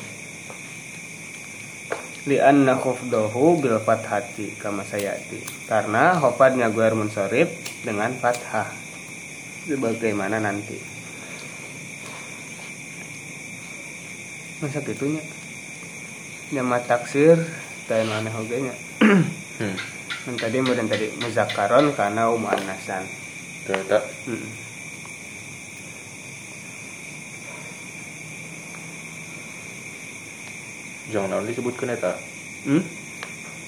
[2.27, 7.47] Lianna khufdahu bil fathati kama sayati karena khofadnya guer munsorib
[7.87, 8.67] dengan fathah
[9.67, 10.79] sebagaimana nanti
[14.59, 15.23] masa gitunya
[16.51, 17.39] nyama taksir
[17.87, 18.75] dan mana hogenya
[19.57, 20.37] Hmm.
[20.37, 23.07] tadi kemudian tadi muzakaron karena umuannasan
[23.65, 24.05] Tuh, tak.
[24.29, 24.66] Hmm.
[31.09, 32.19] Jangan naon disebutkan eta.
[32.65, 32.83] Hmm?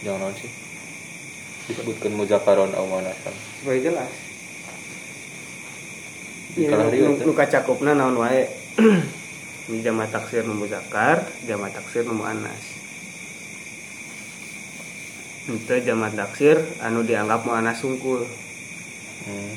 [0.02, 0.50] Jangan naon sih.
[1.66, 3.34] Disebutkan muzakaron au manasan.
[3.58, 4.12] supaya jelas
[6.56, 8.48] riwayat, nu- nu kacakupna naon wae
[9.84, 12.64] jama taksir nu muzakar jama taksir nu muannas
[15.46, 18.24] itu jama taksir anu dianggap muannas sungkul
[19.18, 19.52] Hmm.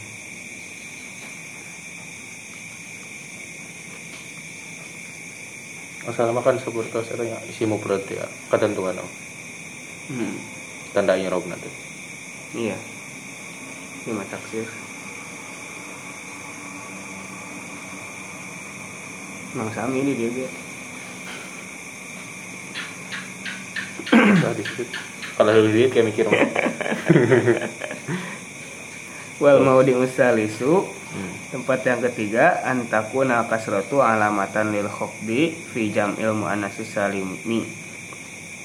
[6.01, 9.11] Asal makan seperti saya isi mufrad ya ketentuan oh.
[10.09, 10.35] hmm.
[10.97, 11.69] tanda irob nanti.
[12.57, 12.75] iya
[14.03, 14.65] jama taksir
[19.51, 20.47] Mang Sami ini dia dia.
[25.35, 26.25] Kalau dulu dia kayak mikir
[29.43, 31.35] wal mau diusalisu Hmm.
[31.51, 37.67] Tempat yang ketiga antakuna kasratu alamatan lil khofdi fi jam'il muannatsis salimi.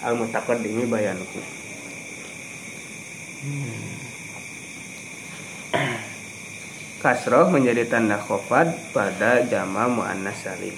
[0.06, 1.42] Al mutaqaddimi bayanuhu.
[7.02, 10.74] Kasroh menjadi tanda khofad pada jama muannas salim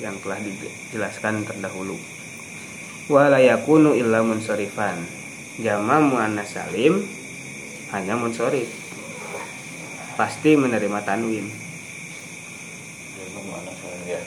[0.00, 1.96] yang telah dijelaskan terdahulu.
[3.06, 4.98] wala yakunu illa munsorifan
[5.62, 7.06] jama muannas salim
[7.94, 8.66] hanya munsorif
[10.16, 11.46] pasti menerima tanwin.
[14.06, 14.18] Ya.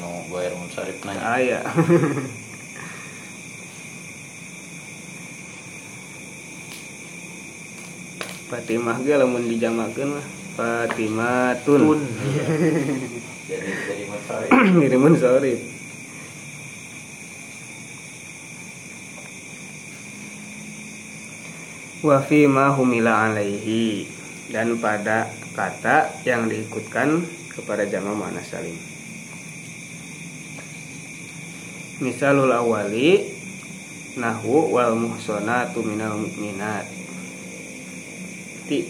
[0.00, 1.20] Nu bayar munsarif nanya.
[1.20, 1.60] aya
[8.48, 10.24] Fatimah ge lamun dijamakeun mah
[10.56, 12.00] Fatimatun.
[13.48, 14.50] Jadi jadi munsarif.
[14.52, 15.60] ngirimun sorif
[22.04, 24.17] wa fi ma humila alaihi
[24.48, 28.76] dan pada kata yang diikutkan kepada jama muannas salim.
[31.98, 33.34] Misalul awali
[34.16, 36.86] nahu wal muhsanatu minal mu'minat.
[38.68, 38.80] Ti.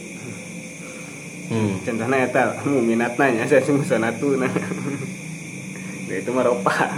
[1.49, 1.81] Hmm.
[1.81, 4.37] contohnya eta mu'minat nanya saya muhsanatu.
[4.37, 4.53] Nah
[6.09, 6.73] Nah, itu mah ropa.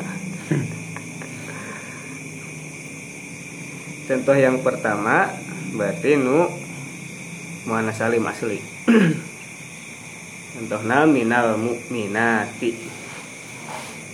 [4.06, 5.34] Contoh yang pertama
[5.74, 6.46] berarti nu
[7.70, 8.58] muannas salim asli?
[10.58, 12.74] Contohna minal mu'minati.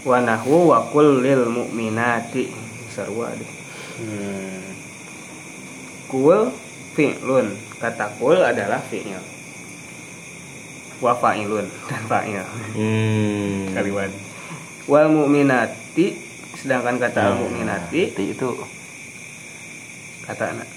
[0.05, 2.53] Wa nahwu wa qul lil mu'minati
[2.93, 3.53] sarua deh.
[3.97, 4.61] Hmm.
[6.13, 6.53] kul
[6.93, 7.57] fi'lun.
[7.81, 9.25] Kata kul adalah fi'il.
[11.01, 12.45] Wa fa'ilun dan fa'il.
[12.77, 13.73] Hmm.
[13.73, 14.13] kaliwan
[14.87, 16.15] wal mu'minati
[16.55, 18.49] sedangkan kata al mu'minati Ti itu.
[20.27, 20.69] Kata anak.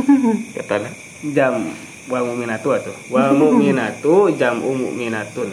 [0.58, 0.90] Kata
[1.34, 1.70] jam
[2.06, 5.50] wal mu'minatu atuh wal mu'minatu jam mu'minatun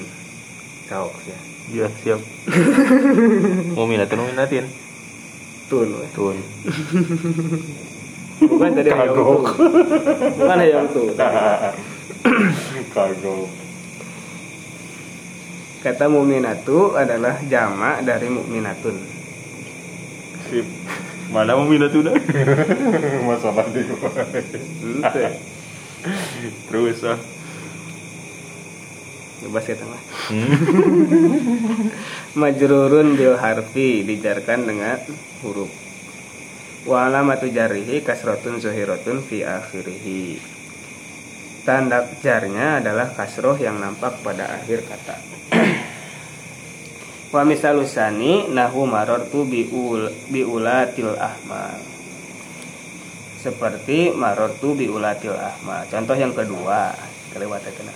[0.88, 1.39] sok ya
[1.70, 2.18] Ya, siap.
[3.78, 4.66] Mau minatin, mau minatin.
[5.70, 6.02] tun we.
[6.18, 6.34] Tun.
[8.41, 9.54] bukan tadi hayang tu Kagok.
[10.34, 11.04] bukan hayang tu
[12.89, 13.45] Kagok.
[15.80, 18.97] kata mu'minatu adalah jamak dari mu'minatun
[20.50, 20.66] Sip.
[21.30, 22.18] Mana mau minat udah?
[23.22, 23.86] Masalah di.
[23.86, 25.26] Ente.
[26.68, 27.20] Terus ah.
[29.39, 30.45] bebas kita mah Hmm.
[32.41, 35.02] majrurun bil harfi dijarkan dengan
[35.41, 35.74] huruf.
[36.86, 40.38] Wa alamatu jarihi kasratun zuhiratun fi akhirih
[41.66, 45.18] tanda jarnya adalah kasroh yang nampak pada akhir kata.
[47.34, 51.99] Wa misalusani nahu marartu biul biulatil ahmal
[53.39, 56.91] seperti marartu biulatil ahmal contoh yang kedua
[57.31, 57.95] kelewatan kena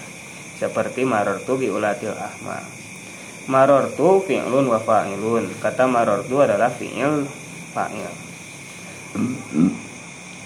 [0.55, 2.63] seperti marartu biulatil ahmal
[3.43, 5.51] Marortu fi'lun wa fa'ilun.
[5.59, 7.27] Kata marortu adalah fi'il
[7.75, 8.07] fa'il.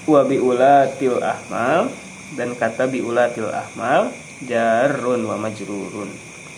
[0.09, 1.93] Wa biulatil ahmal
[2.33, 4.09] dan kata biulatil ahmal
[4.41, 6.09] jarun wa majrurun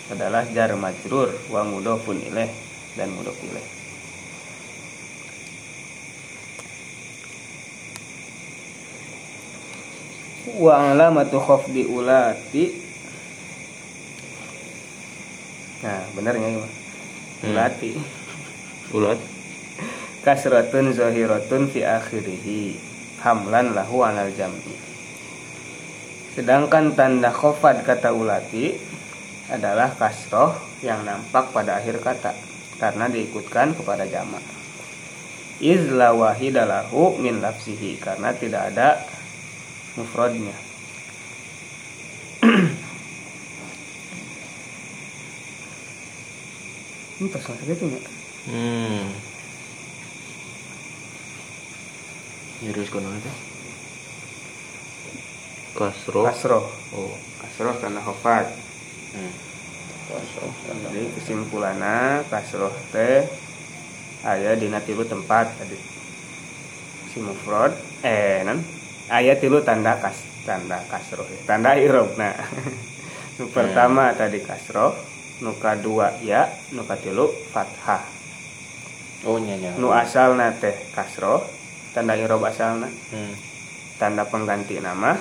[0.09, 2.49] adalah jar majrur wa mudofun ilaih
[2.95, 3.78] dan mudof ilaih.
[10.57, 12.89] Wa alamatu khafdi ulati
[15.79, 16.35] Nah, gimana?
[16.35, 17.55] Hmm.
[17.55, 17.95] Ulati.
[18.91, 19.15] Ulat.
[20.27, 22.75] Kasratun zahiratun fi akhirih.
[23.23, 24.75] Hamlan lahu alal jam'i.
[26.35, 28.75] Sedangkan tanda khofad kata ulati
[29.47, 32.31] adalah kasroh yang nampak pada akhir kata
[32.79, 34.43] karena diikutkan kepada jamak.
[35.59, 39.03] Izla wahidalahu min lafsihi karena tidak ada
[39.97, 40.53] mufradnya.
[47.19, 48.05] Ini pas gitu nggak?
[48.47, 49.11] Hmm.
[52.63, 53.31] Terus kono ada.
[55.75, 56.23] Kasro.
[56.27, 56.65] Kasroh.
[56.95, 57.15] Oh.
[57.43, 58.47] Kasroh karena khofad.
[59.15, 59.33] Hmm.
[60.89, 63.27] Jadi kesimpulannya kasroh teh
[64.23, 65.75] aya dina tilu tempat tadi.
[67.11, 68.63] Si mufrad eh nan
[69.09, 71.39] aya tilu tanda kas tanda kasroh ya.
[71.45, 72.33] Tanda irob nah.
[73.41, 74.93] nu pertama tadi kasroh,
[75.41, 78.03] nu kadua ya, nu katilu fathah.
[79.27, 79.75] Oh nyanya.
[79.75, 81.43] Nu asalna teh kasroh,
[81.91, 83.33] tanda irob asalna, Hmm.
[83.99, 85.17] tanda pengganti nama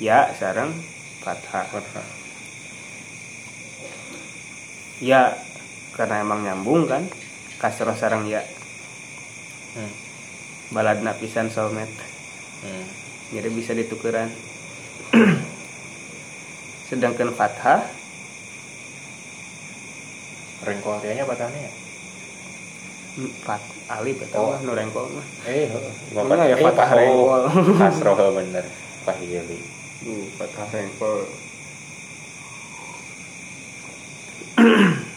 [0.00, 0.72] ya sareng
[1.20, 1.64] fathah.
[1.68, 2.06] Fathah.
[5.04, 5.36] Ya
[5.92, 7.04] karena emang nyambung kan
[7.60, 8.44] kasroh sareng ya
[9.76, 9.92] Hmm.
[10.72, 12.00] baladna pisan soulmate
[12.64, 12.84] Hmm.
[13.34, 14.30] Jadi bisa ditukeran
[16.88, 17.82] sedangkan fathah
[20.66, 21.72] Rengkol kayaknya batangnya ya?
[23.16, 24.56] hmm, fat alif eta Oh.
[24.62, 25.70] nu mah Eh,
[26.10, 27.42] Emang ya fathah rengkol.
[27.78, 28.64] Kasro bener.
[29.06, 29.58] Pahili.
[30.06, 31.22] uh, fathah rengkol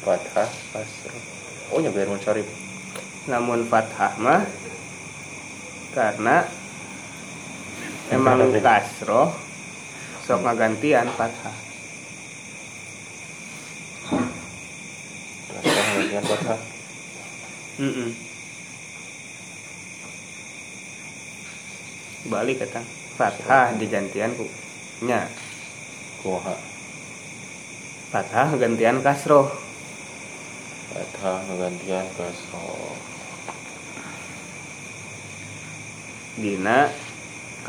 [0.05, 1.17] Fathah kasro.
[1.73, 2.43] Oh nyebar mencari.
[3.29, 4.41] namun fathah mah
[5.93, 6.49] karena
[8.09, 9.29] emang kasroh
[10.25, 11.57] sok ngagantian fathah
[16.09, 16.59] dengan fathah.
[17.79, 18.11] Mm-mm.
[22.29, 22.83] balik kata
[23.15, 24.45] fathah digantian ku
[25.05, 25.25] nya
[26.19, 26.53] Kumaha.
[28.11, 29.47] fathah gantian kasroh
[30.89, 32.97] Fathah gantian kasroh.
[36.39, 36.89] dina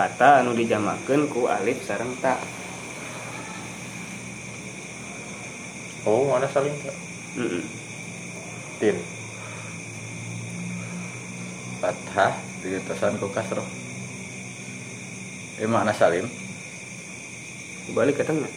[0.00, 2.40] kata anu dijamakeun ku alif sareng ta
[6.00, 6.96] Oh, mana saling tak?
[7.36, 7.60] Mm-mm.
[8.80, 8.96] Tin.
[11.80, 13.64] fathah diutusan ku kasroh
[15.56, 16.28] eh makna salim
[17.92, 18.32] balik nya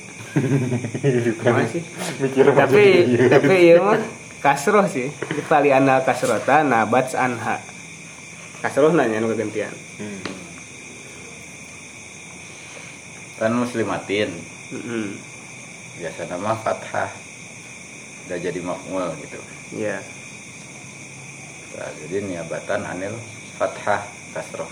[1.23, 1.51] Bukan.
[1.55, 1.83] masih
[2.19, 2.83] Mikir tapi
[3.31, 3.95] tapi iya mah
[4.39, 5.07] kasroh sih
[5.47, 7.63] kali ana kasrota nabat anha
[8.59, 10.19] kasroh nanya anu kegantian Hmm.
[13.43, 14.31] Kan muslimatin.
[15.99, 17.11] Biasa nama fathah.
[18.23, 19.39] Udah jadi makmul gitu.
[19.75, 19.99] Ya
[21.73, 23.17] Nah, jadi niabatan anil
[23.57, 24.69] fathah kasroh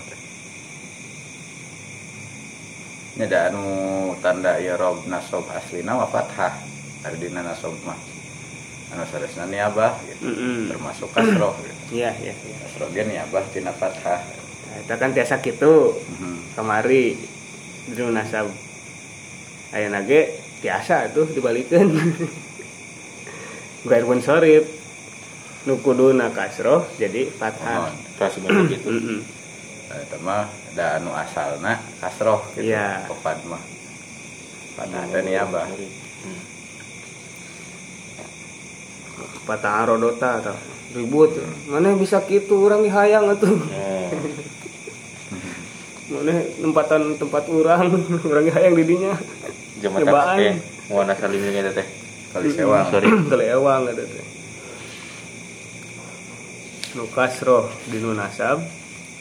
[3.12, 3.66] ini ada anu
[4.24, 6.54] tanda ya rob nasob aslina wa fathah.
[7.04, 7.98] Ardina nasob mah.
[8.94, 10.30] Anu saresna niabah gitu.
[10.30, 10.70] Mm-mm.
[10.72, 11.82] termasuk kasroh gitu.
[12.00, 12.56] iya iya iya.
[12.64, 14.22] Kasroh ge niabah tina fathah.
[14.70, 16.56] Nah, itu kan tiasa gitu Mhm.
[16.56, 17.18] kemari
[17.84, 18.46] di nasab
[19.70, 21.90] aya nage tiasa tuh dibalikin
[23.82, 24.62] gair pun sorip
[25.62, 27.90] nu kuduna kasroh jadi fathah.
[28.14, 28.88] Kelas sebenarnya gitu.
[28.88, 29.18] Mm-mm.
[29.84, 33.06] Nah, itu mah ada anu asalna kasroh gitu Iya.
[33.06, 33.62] kofad mah
[34.72, 35.66] fathah teh niabah
[36.22, 36.38] Hmm.
[39.42, 40.54] patah rodota atau
[40.92, 41.34] ribut
[41.66, 44.06] mana bisa gitu orang dihayang atuh Oh,
[46.12, 47.88] mana tempatan tempat orang
[48.28, 49.12] orang dihayang di dinya
[49.80, 50.38] Zaman Cobaan.
[50.86, 51.86] mana saling gitu teh.
[52.30, 53.08] kali sewang Sorry.
[53.30, 54.26] kelewang ada teh
[56.92, 58.60] nu kasroh di nu nasab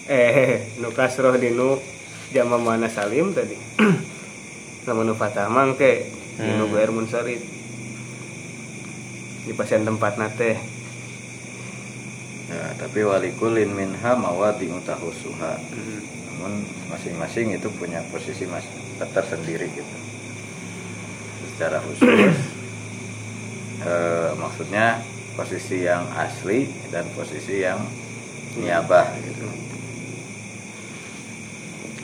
[0.05, 1.79] eh nu kasroh di nu
[2.29, 3.55] jama mana salim tadi
[4.83, 6.73] sama nu fatah mangke di nu Hmm.
[6.73, 7.41] gair munsarid
[9.41, 10.79] di pasien tempat nate
[12.51, 15.55] Ya, tapi walikulin minha mawadi utahusuha.
[16.41, 18.65] Namun masing-masing itu punya posisi mas
[18.97, 19.95] tersendiri gitu.
[21.53, 22.01] Secara khusus,
[23.85, 25.05] eh, maksudnya
[25.37, 27.77] posisi yang asli dan posisi yang
[28.57, 29.45] niabah gitu.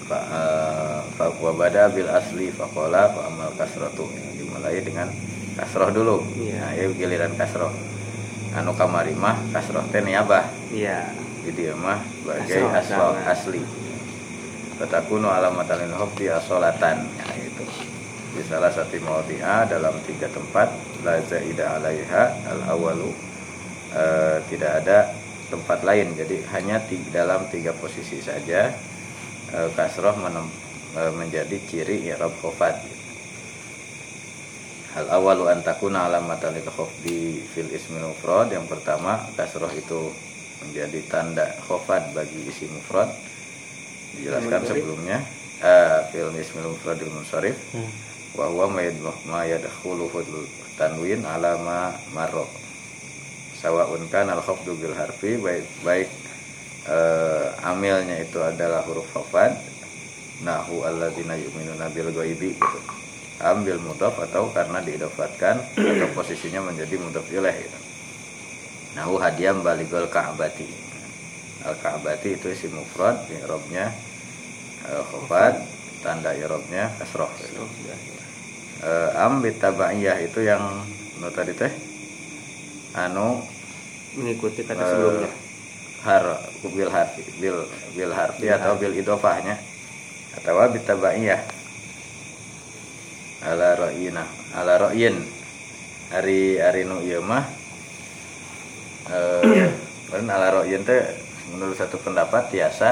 [0.05, 0.21] Fa
[1.17, 5.09] eh, bil asli fakola fa amal kasratu Ya, dimulai dengan
[5.57, 6.21] kasroh dulu.
[6.37, 6.61] Iya.
[6.61, 7.73] Nah, ya giliran kasroh.
[8.53, 11.09] Anu kamari mah kasroh teh niabah iya
[11.47, 12.67] jadi mah sebagai
[13.23, 13.61] asli
[14.77, 17.65] Fatakunu alamatan lil hafdi asolatan ya itu.
[18.37, 20.69] Di salah satu maudhi'a dalam tiga tempat
[21.01, 23.09] la zaida alaiha al awalu
[23.97, 25.09] eh, tidak ada
[25.49, 26.13] tempat lain.
[26.13, 28.69] Jadi hanya ti- dalam tiga posisi saja
[29.49, 30.53] eh, kasroh menem-
[30.93, 32.77] eh, menjadi ciri i'rab khofat.
[35.01, 38.53] Al awalu antakuna alamatan lil khafdi fil ismil mufrad.
[38.53, 40.13] Yang pertama kasroh itu
[40.61, 43.09] menjadi tanda khofat bagi isi mufrad
[44.17, 45.17] dijelaskan sebelumnya
[45.61, 47.89] eh, fil ismil mufradil munsharif Hmm.
[48.37, 50.21] wa huwa ma yad- ma yadkhuluhu
[50.77, 51.79] tanwin ala ma
[52.13, 52.45] marra
[53.57, 56.09] sawaun kana al khafdu bil harfi baik baik
[56.85, 59.57] eh, amilnya itu adalah huruf khafat
[60.45, 62.79] nahu alladzina yu'minuna bil ghaibi gitu
[63.37, 67.79] ambil mudhaf atau karena diidafatkan atau posisinya menjadi mudhaf ilaih gitu.
[68.97, 70.65] Nahu hadiam baligol ka'bati
[71.65, 73.89] Al ka'bati itu isi mufrad I'robnya
[74.85, 77.29] eh, khofat Tanda i'robnya kasroh.
[77.41, 77.63] Gitu.
[78.85, 80.61] Eh, Am bitabaiyah itu yang
[81.17, 81.73] Nu tadi teh
[82.93, 83.41] Anu
[84.13, 85.31] mengikuti kata eh, sebelumnya.
[86.05, 86.25] Har
[86.61, 87.57] bil harfi bil
[87.97, 89.57] bil harfi atau bil idofahnya.
[90.37, 91.41] Atau bitabaiyah.
[93.45, 95.17] Ala ra'yina ala ra'yin.
[96.13, 97.43] Hari hari nu ieu mah
[99.11, 99.69] eh
[100.33, 102.87] ala ra'yin teh menurut satu pendapat biasa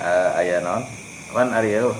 [0.00, 0.84] eh, aya naon?
[1.34, 1.90] Kan ari ieu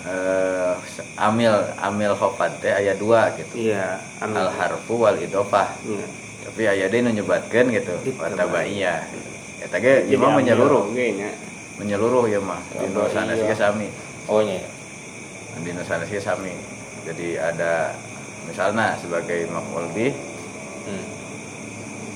[0.00, 0.72] eh
[1.20, 3.68] amil amil khofat teh aya dua gitu.
[3.68, 4.36] Iya anu.
[4.36, 6.06] Al harfu wal idofah iya.
[6.40, 9.00] Tapi aya deui nu nyebatkeun gitu watabaiyah
[9.60, 10.84] ieu mah Jadi menyeluruh.
[10.96, 11.30] nya.
[11.76, 13.88] menyeluruh ya mah di sanes ge sami.
[14.28, 14.60] Oh iya.
[15.60, 16.52] di nu sanes ge sami.
[17.04, 17.96] Jadi ada
[18.48, 20.12] misalnya sebagai maf'ul bih.
[20.80, 21.04] Hmm.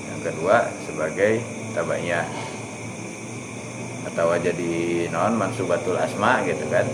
[0.09, 1.37] yang kedua sebagai
[1.75, 2.25] tabaiyah
[4.07, 6.87] atau jadi non mansubatul asma gitu kan.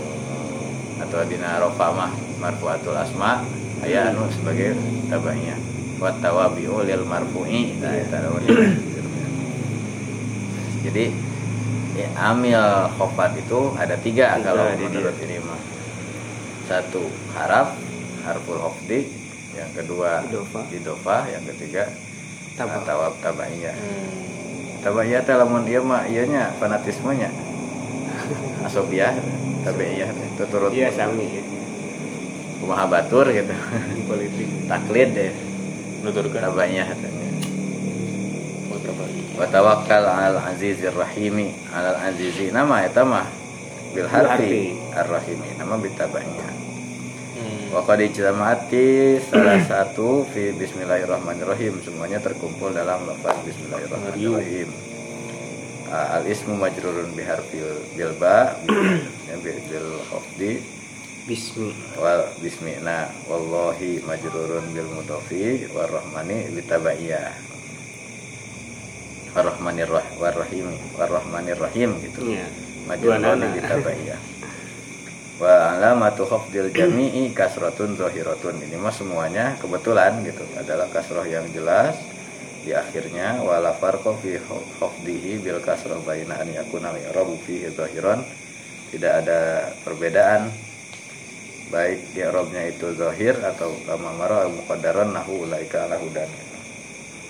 [1.02, 2.12] Atau dina rofa mah
[2.42, 3.46] marfuatul asma
[3.86, 4.74] aya anu sebagai
[5.10, 5.58] tabaiyah
[6.02, 8.42] wa tawabi'u lil marfu'i nah eta lawan
[10.82, 11.14] jadi
[11.94, 15.62] ya, amil khofat itu ada tiga Tiga kalau di menurut ini mah.
[16.66, 17.06] Satu
[17.38, 17.78] haraf
[18.26, 19.06] harful hofdi
[19.54, 20.66] yang kedua Idofa.
[20.74, 21.86] idofa yang ketiga
[22.58, 24.41] tawab tabaiyah Hmm.
[24.82, 27.30] Tabaiyah teh lamun ieu mah ieu nya fanatismenya.
[28.68, 29.14] Asobiah
[29.66, 31.44] tabaiyah teh tuturut Iya sami ya.
[32.62, 33.54] kumaha batur gitu.
[33.96, 34.48] Di politik.
[34.72, 35.34] taklid deh.
[36.02, 37.12] Teh
[38.72, 39.04] Oh, coba.
[39.38, 41.54] wa tawakkal al azizir rahimi.
[41.74, 43.28] Al azizi nama eta mah
[43.92, 46.61] bil harfi ar rahimi nama bitabanya
[47.72, 51.80] Wa qad ijtama'ati salah satu fi bismillahirrahmanirrahim.
[51.80, 54.68] Semuanya terkumpul dalam lafaz bismillahirrahmanirrahim.
[55.88, 58.12] Ah, al ismu majrurun bi harfil bil
[61.22, 61.72] Bismi.
[61.96, 67.32] wal bismina wallahi majrurun bil mudofi warrahmani bitabaiyah
[69.32, 72.36] warrahmanir rah warrahim warrahmanir rahim gitu.
[72.36, 72.52] Iya.
[72.90, 74.20] majrurun bitabaiyah
[75.42, 78.62] wa alamatu khafdil jami'i kasratun zahiratun.
[78.62, 80.46] Ini mah semuanya kebetulan gitu.
[80.54, 81.98] Adalah kasroh yang jelas
[82.62, 83.42] di akhirnya.
[83.42, 84.38] Wala farqa fi
[84.78, 88.22] khafdihi bil kasroh baina an yakuna al-i'rabu fi zahiran.
[88.94, 90.54] Tidak ada perbedaan.
[91.72, 96.28] Baik i'rabnya itu zahir atau kama mara muqaddaran nahu ulaika ala hudan.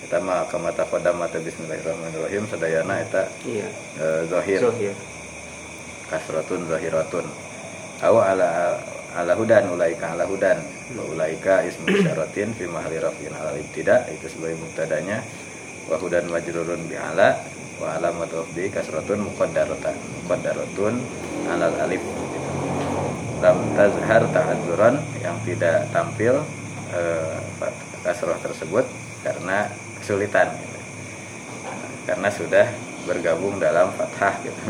[0.02, 3.70] Kita mah kama taqaddama ta bismillahirrahmanirrahim sadayana eta Iya.
[4.02, 4.58] e, zahir.
[4.58, 4.94] Zohir.
[6.12, 7.24] kasratun zahiratun
[8.02, 8.76] aw ala
[9.14, 10.58] ala hudan ulaika ala hudan.
[10.92, 14.04] Wa ulaika ismu syaratin fi mahli rafin ala ibtida.
[14.10, 15.22] Itu sebagai mubtadanya
[15.86, 17.38] wa hudan majrurun bi ala
[17.78, 20.94] wa alamat wafdi kasratun muqaddaratan muqaddaratun
[21.48, 22.02] alal alif.
[23.42, 26.42] Lam tazhar ta'adzuran yang tidak tampil
[26.94, 27.38] eh,
[28.02, 28.86] kasroh tersebut
[29.22, 29.70] karena
[30.02, 30.50] kesulitan.
[30.50, 30.72] Gitu.
[32.06, 32.66] karena sudah
[33.06, 34.62] bergabung dalam fathah gitu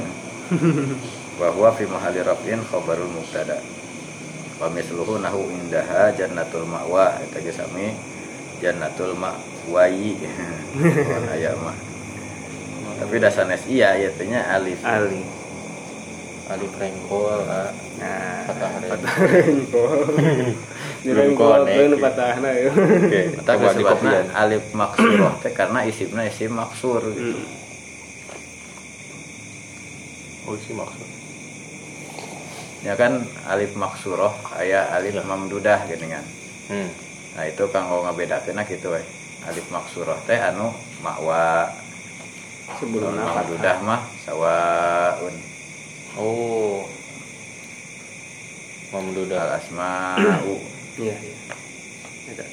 [1.41, 3.61] bahwa fi mahalli raf'in khabarul mubtada
[4.61, 7.97] wa misluhu nahu indaha jannatul ma'wa eta ge sami
[8.61, 10.17] jannatul ma'wai
[11.35, 11.93] aya mah
[13.03, 15.27] tapi dasanes iya ya tehnya alif Ali.
[16.51, 17.71] Alif rengkol, ah.
[17.99, 18.71] Nah, Patah
[19.27, 20.07] rengkol.
[21.03, 21.99] Kan gitu.
[21.99, 22.71] patahna ya.
[22.71, 24.27] Oke, di disebutna kopian.
[24.31, 27.43] alif maksurah teh karena isimna isim maksur gitu.
[30.47, 31.22] Oh, sih maksud.
[32.83, 35.23] Ya kan alif maksurah aya alif Ya.
[35.23, 36.25] mamdudah gitu kan.
[36.67, 36.91] Hmm.
[37.39, 39.03] Nah itu kanggo ngabedakeunna kitu we.
[39.47, 40.71] Alif maksurah teh anu
[41.03, 41.71] makwa
[42.79, 45.35] Sebelum mamdudah mah sawaun
[46.19, 46.87] Oh.
[48.93, 49.39] Mamdudah.
[49.41, 50.55] al asma'u
[51.03, 52.45] Iya, iya.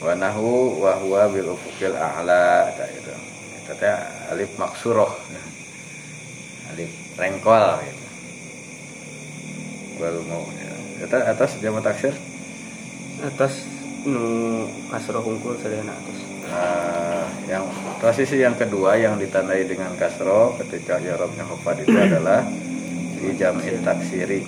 [0.00, 3.12] Wa nahu wa huwa bil ufuqil a'la eta gitu.
[3.68, 3.92] Eta teh
[4.32, 5.12] alif maksurah.
[6.70, 8.04] Alif rengkol gitu.
[9.98, 10.46] Wal mau
[11.02, 12.14] eta atas jamak taksir?
[13.20, 13.66] Atas
[14.06, 16.18] nu kasroh hungkul sadayana atas.
[16.50, 17.64] Nah, yang
[18.00, 22.46] posisi yang kedua yang ditandai dengan kasro ketika jarobnya hufad itu adalah
[23.18, 24.40] di jam'in taksiri.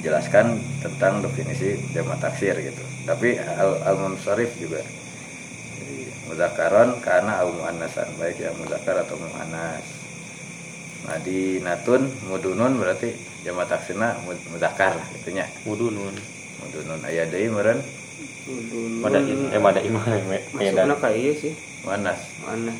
[0.00, 2.84] Dijelaskan tentang definisi jamak taksir gitu.
[3.04, 4.80] Tapi al, al munsharif juga.
[5.76, 5.98] Jadi,
[6.30, 8.08] mudakaron karena au muannasan.
[8.16, 10.05] Baik yang mudakar atau muannas
[11.06, 16.14] madinatun mudunun berarti jamak taksirna mud- mudakar lah itunya Mudunun.
[16.60, 17.78] mudunun aya deui meureun
[19.02, 19.50] Madain.
[19.50, 21.02] Eh, madain mah me- Masukna Medan.
[21.02, 21.50] ka ieu sih.
[21.82, 22.70] muannas Mana?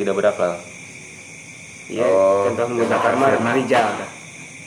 [0.00, 0.56] Tidak berakal.
[1.88, 3.88] Iya, Oh, contoh mudakar mah rijal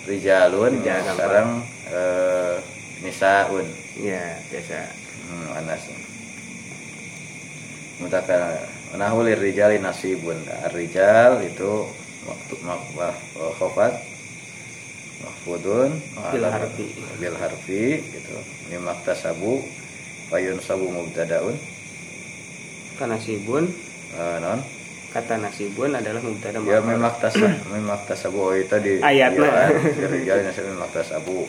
[0.06, 1.50] rijalun Rijal sekarang
[1.90, 2.56] eh,
[3.02, 3.66] nisaun
[3.98, 4.80] Iya, biasa.
[5.30, 5.82] hmm, anas
[8.02, 8.66] mutaka
[8.98, 10.38] nahulir rijali nasibun
[10.74, 11.86] rijal itu
[13.60, 13.94] khofat.
[15.22, 15.92] Mahfudun.
[16.34, 16.88] Bil harfi.
[17.22, 18.36] bil harfi gitu.
[18.74, 19.62] Mimak tasabu
[20.34, 21.54] fayun sabu mubtadaun.
[22.98, 23.70] Karena sibun,
[24.12, 24.60] Eh, non.
[25.12, 29.68] Kata nasibun adalah mubtada ya mimak tasa mimak tasabu oh, itu di Ayatna.
[29.92, 31.48] Di rijali nasib mimak tasabu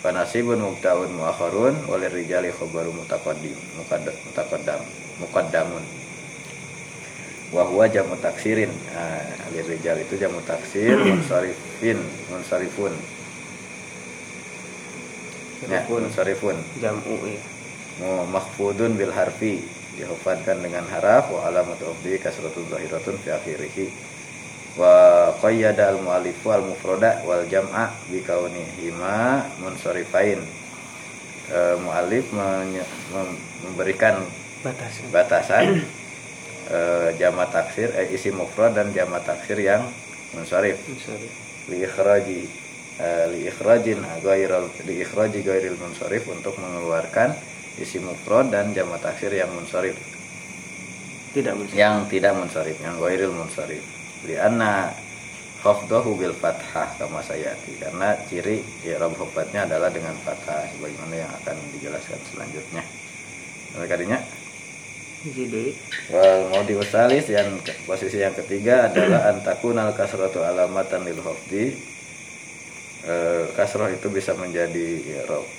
[0.00, 4.80] fanasibun mubtaun muakharun wali rijali khabaru mutaqaddim muqaddam mutaqaddam
[5.20, 5.84] muqaddamun
[7.52, 8.72] wa huwa jamu taksirin.
[8.92, 12.00] Nah, alir rijal itu jamu taksir munsarifin
[12.32, 12.92] munsarifun.
[15.70, 16.00] Ya Sarifun.
[16.08, 16.56] munsarifun.
[16.82, 17.40] Jamu ya.
[18.02, 19.62] mu- mahfudun bil harfi.
[19.92, 23.92] Dihafadkan dengan haraf wa alamat ukhdi kasratun zahiratun fi akhirih.
[24.74, 30.40] Wa qayyada al muallifu al mufrada wal jam'a bi kaunihima munsarifain.
[31.52, 34.24] E, muallif menye- mem- memberikan
[34.64, 35.84] batas batasan
[36.68, 39.82] eh, jama taksir eh, isi mufrad dan jama taksir yang
[40.36, 40.78] munsharif.
[41.70, 42.40] Li ikhraji
[43.00, 47.34] eh, li ikhrajin ghairal li ikhraji ghairil munsharif untuk mengeluarkan
[47.80, 49.96] isi mufrad dan jama taksir yang munsharif.
[51.32, 53.80] Tidak yang tidak munsharif yang ghairil munsharif.
[54.28, 54.92] Li anna
[55.62, 57.78] khafdahu bil fathah kama sayati.
[57.80, 60.66] Karena ciri i'rab khafdnya adalah dengan fathah.
[60.76, 62.82] Sebagaimana yang akan dijelaskan selanjutnya.
[63.78, 64.18] Mereka kadinya.
[64.20, 64.41] jadi
[66.10, 71.78] Wal modi usalis yang posisi yang ketiga adalah antakunal kasratu alamatan lil hafdi.
[73.06, 73.14] E,
[73.54, 74.98] kasroh itu bisa menjadi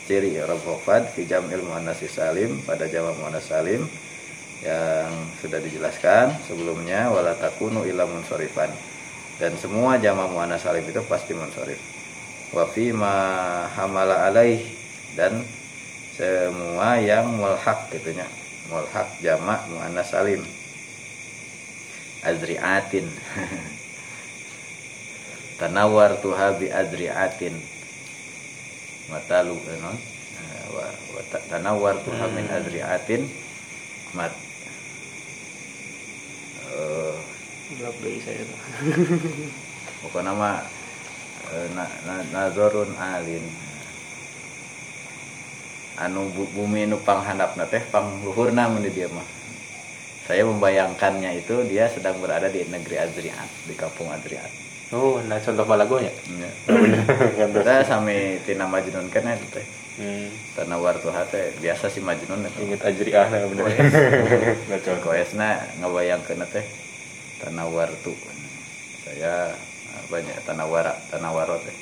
[0.08, 3.84] ciri i'rab hafad fi jam'il muannats salim pada jamak muannats salim
[4.64, 5.12] yang
[5.44, 8.72] sudah dijelaskan sebelumnya wala takunu illa munsharifan
[9.44, 11.80] dan semua jamak muannats salim itu pasti munsharif
[12.56, 13.16] wa fi ma
[13.76, 14.64] hamala alaih
[15.20, 15.44] dan
[16.16, 18.24] semua yang mulhaq gitunya
[18.70, 20.44] mulhaq jamak muannas salim.
[22.24, 23.04] Azriatin
[25.60, 27.56] tanawar tuha bi azriatin
[29.12, 29.98] matalu eh, non?
[30.40, 33.28] Eh, wa, wa ta- tanawar tuha min azriatin
[34.16, 34.32] mat.
[36.72, 37.34] Eh
[37.74, 38.44] blok doi saya
[40.04, 40.62] pokoknya nama
[41.74, 43.42] na, na, nazarun alin
[46.00, 49.26] anu bu- bumi nu panghandapna teh pangluhurna mun di dia mah.
[50.24, 54.48] Saya membayangkannya itu dia sedang berada di negeri Adriat di kampung Adriat.
[54.94, 56.50] Oh nah contoh balagonya ya.
[56.70, 59.68] terus kita sami tina majnun kan itu teh.
[59.94, 60.26] Hmm.
[60.58, 62.66] tanah wartuha teh biasa si majnun itu.
[62.66, 63.70] Inget ajriah nah bener
[64.70, 66.66] nah koesna ngabayangkeun teh
[67.42, 68.14] tanah wartu.
[69.06, 69.54] Saya
[69.94, 71.76] ah, banyak tanah wara tanah waro teh.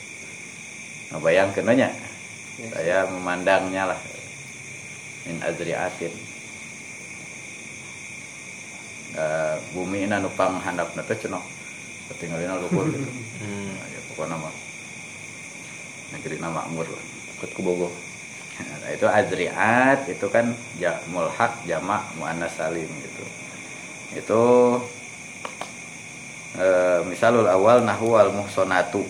[1.15, 1.87] Ngabayangkeun nya
[2.59, 3.99] saya memandangnya lah.
[5.29, 6.13] Min azriatin
[9.15, 11.43] uh, bumi ina nupang handap teh cenah.
[12.11, 13.07] Ketinggalina luhur gitu.
[13.39, 13.71] Hmm.
[13.71, 14.55] Nah, ya pokoknya mah
[16.11, 17.03] negeri nama makmur lah.
[17.39, 17.91] Ikut ke Bogor.
[18.61, 23.23] Nah, itu azriat itu kan ja, mulhak jamak muannas salim gitu.
[24.11, 24.43] Itu
[26.59, 26.67] e,
[27.07, 29.01] misalul awal nahwu al muhsonatu.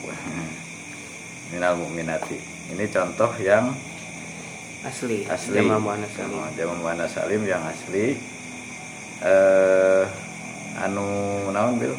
[1.51, 2.37] Minal mu'minati.
[2.71, 3.75] Ini contoh yang
[4.81, 5.61] asli asli.
[5.61, 8.17] jama muannas salim yang asli
[9.21, 10.03] eh
[10.81, 11.05] anu
[11.51, 11.93] naon bil?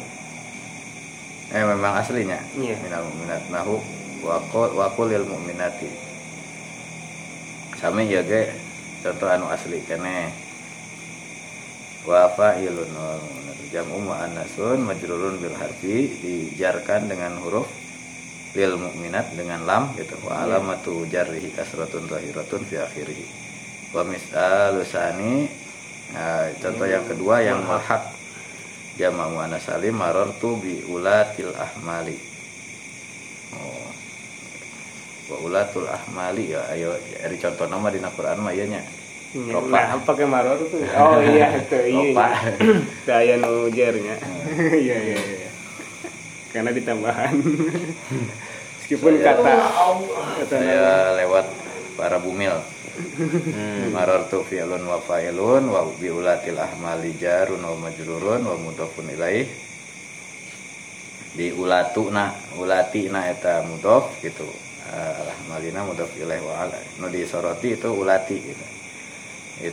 [1.53, 2.41] Eh memang aslinya.
[2.57, 2.75] Iya.
[2.81, 3.77] Minal mu'minat nahu
[4.75, 5.87] waqul lil mu'minati.
[7.77, 8.51] Sami ya ge
[9.05, 10.33] contoh anu asli kene.
[12.03, 13.43] Wa fa'ilun wal mu'minat.
[13.73, 17.65] jamu muannasun majrurun bil harfi dijarkan dengan huruf
[18.53, 20.13] lil mu'minat dengan lam gitu.
[20.21, 20.57] Wa Iya.
[20.61, 23.25] alamatu jarrihi kasratun zahiratun fi akhirih.
[23.93, 25.49] Wa misalu sani
[26.13, 28.03] nah, contoh yang kedua yang mulhaq
[28.97, 32.17] jamak muannas salim marartu bi ulatil ahmali.
[33.57, 33.89] Oh.
[35.33, 38.81] Wa ulatul ahmali ya ayo dari contoh nama di Quran mah ieu nya?
[39.33, 39.73] Iya, Ropa.
[39.81, 42.27] nah pakai maror tuh oh iya itu iya Ropa.
[43.09, 44.13] daya nu iya
[44.77, 45.49] iya iya
[46.53, 47.33] karena ditambahan.
[48.83, 49.53] Meskipun Saya- kata
[50.43, 51.45] kata saya lewat
[51.97, 52.53] para bumil.
[52.93, 53.89] Hmm.
[53.89, 59.49] marartu fi'lun wa fa'ilun wa bi ulatil ahmali jarun wa majrurun wa mudhafun ilaih.
[61.33, 62.29] Di ulatu na
[62.61, 64.45] ulati na eta mudhaf gitu.
[64.93, 66.77] Al ahmalina mudhaf ilaih wa ala.
[67.01, 68.65] Nu disoroti itu ulati gitu.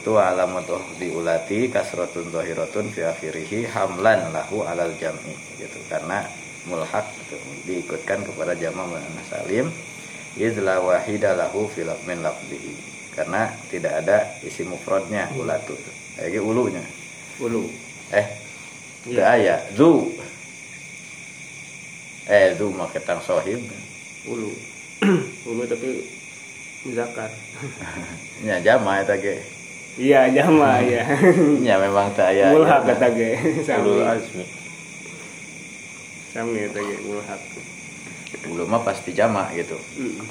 [0.00, 5.76] Itu alamatu di ulati kasratun zahiratun fi akhirih hamlan lahu alal jam'i gitu.
[5.92, 6.24] Karena
[6.68, 9.72] mulhaq gitu, diikutkan kepada jama' muannas salim
[10.36, 12.74] izla wahida lahu fil min lafzihi.
[13.10, 15.74] Karena tidak ada isi mufradnya ulatu.
[15.74, 16.84] Itu kayak ulunya.
[17.42, 17.66] Ulu.
[18.14, 18.26] Eh
[19.08, 20.14] tidak aya zu.
[22.30, 23.60] Eh zu mah ketang sohib.
[24.28, 24.50] Ulu.
[25.50, 26.04] Ulu tapi
[26.92, 27.28] zakar
[28.44, 29.40] nya jama eta ge.
[29.98, 31.02] Iya jama iya.
[31.60, 32.94] Nya memang tak aya mulhak aya.
[32.94, 33.30] kata ge.
[33.80, 34.59] Ulul azmi
[36.30, 37.40] sami kata ge mulhak
[38.46, 40.22] ulu mah pasti jama gitu Mm.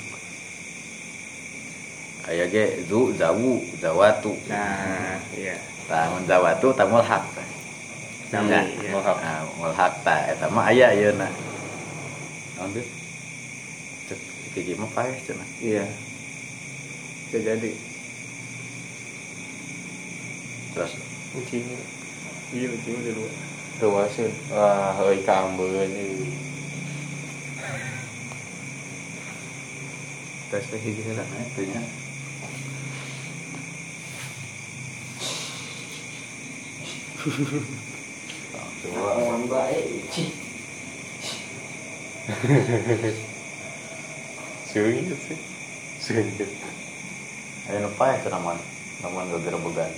[2.30, 5.58] aya ge zu zawu zawatu nah iya
[5.90, 7.26] tamun zawatu tamul hak
[8.30, 8.92] sami Ya, iya.
[8.94, 9.18] mulhaq.
[9.20, 11.26] nah, mulhaq ta eta mah aya ayeuna
[12.56, 12.86] naon Bil?
[14.08, 14.20] Cek
[14.54, 15.86] gigi mah paeh cenah iya
[17.30, 17.72] jadi
[20.74, 20.94] terus
[21.30, 21.62] Ucing.
[22.50, 23.30] Iya, ucing udah dua.
[23.80, 24.28] Dua sih.
[24.52, 26.50] Wah, euy kambeun ieu.
[30.50, 31.82] tes teh hiji nah itu nya
[45.22, 45.38] sih.
[46.02, 46.50] Seungit.
[47.70, 48.58] Ayo lupa ya itu naman
[49.06, 49.92] naman gegerbegan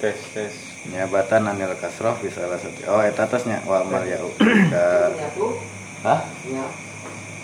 [0.00, 0.54] Tes, tes.
[0.88, 4.16] nyabatan anil kasroh bisa salah satu oh eta tasnya wa amal ya
[4.72, 5.60] ke Nyatu,
[6.08, 6.24] hah?
[6.48, 6.72] Nyat.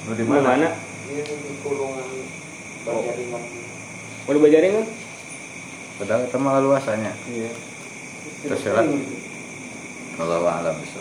[0.09, 0.57] lu di di mana?
[0.57, 0.69] Mana
[1.07, 2.07] Ini di kurungan
[2.89, 3.43] berjaringan.
[4.25, 4.87] mau dibajarin kan
[5.97, 7.13] padahal itu malah luasannya.
[7.29, 7.51] Iya.
[8.49, 8.73] Terus ya
[10.17, 11.01] Allah alam bisa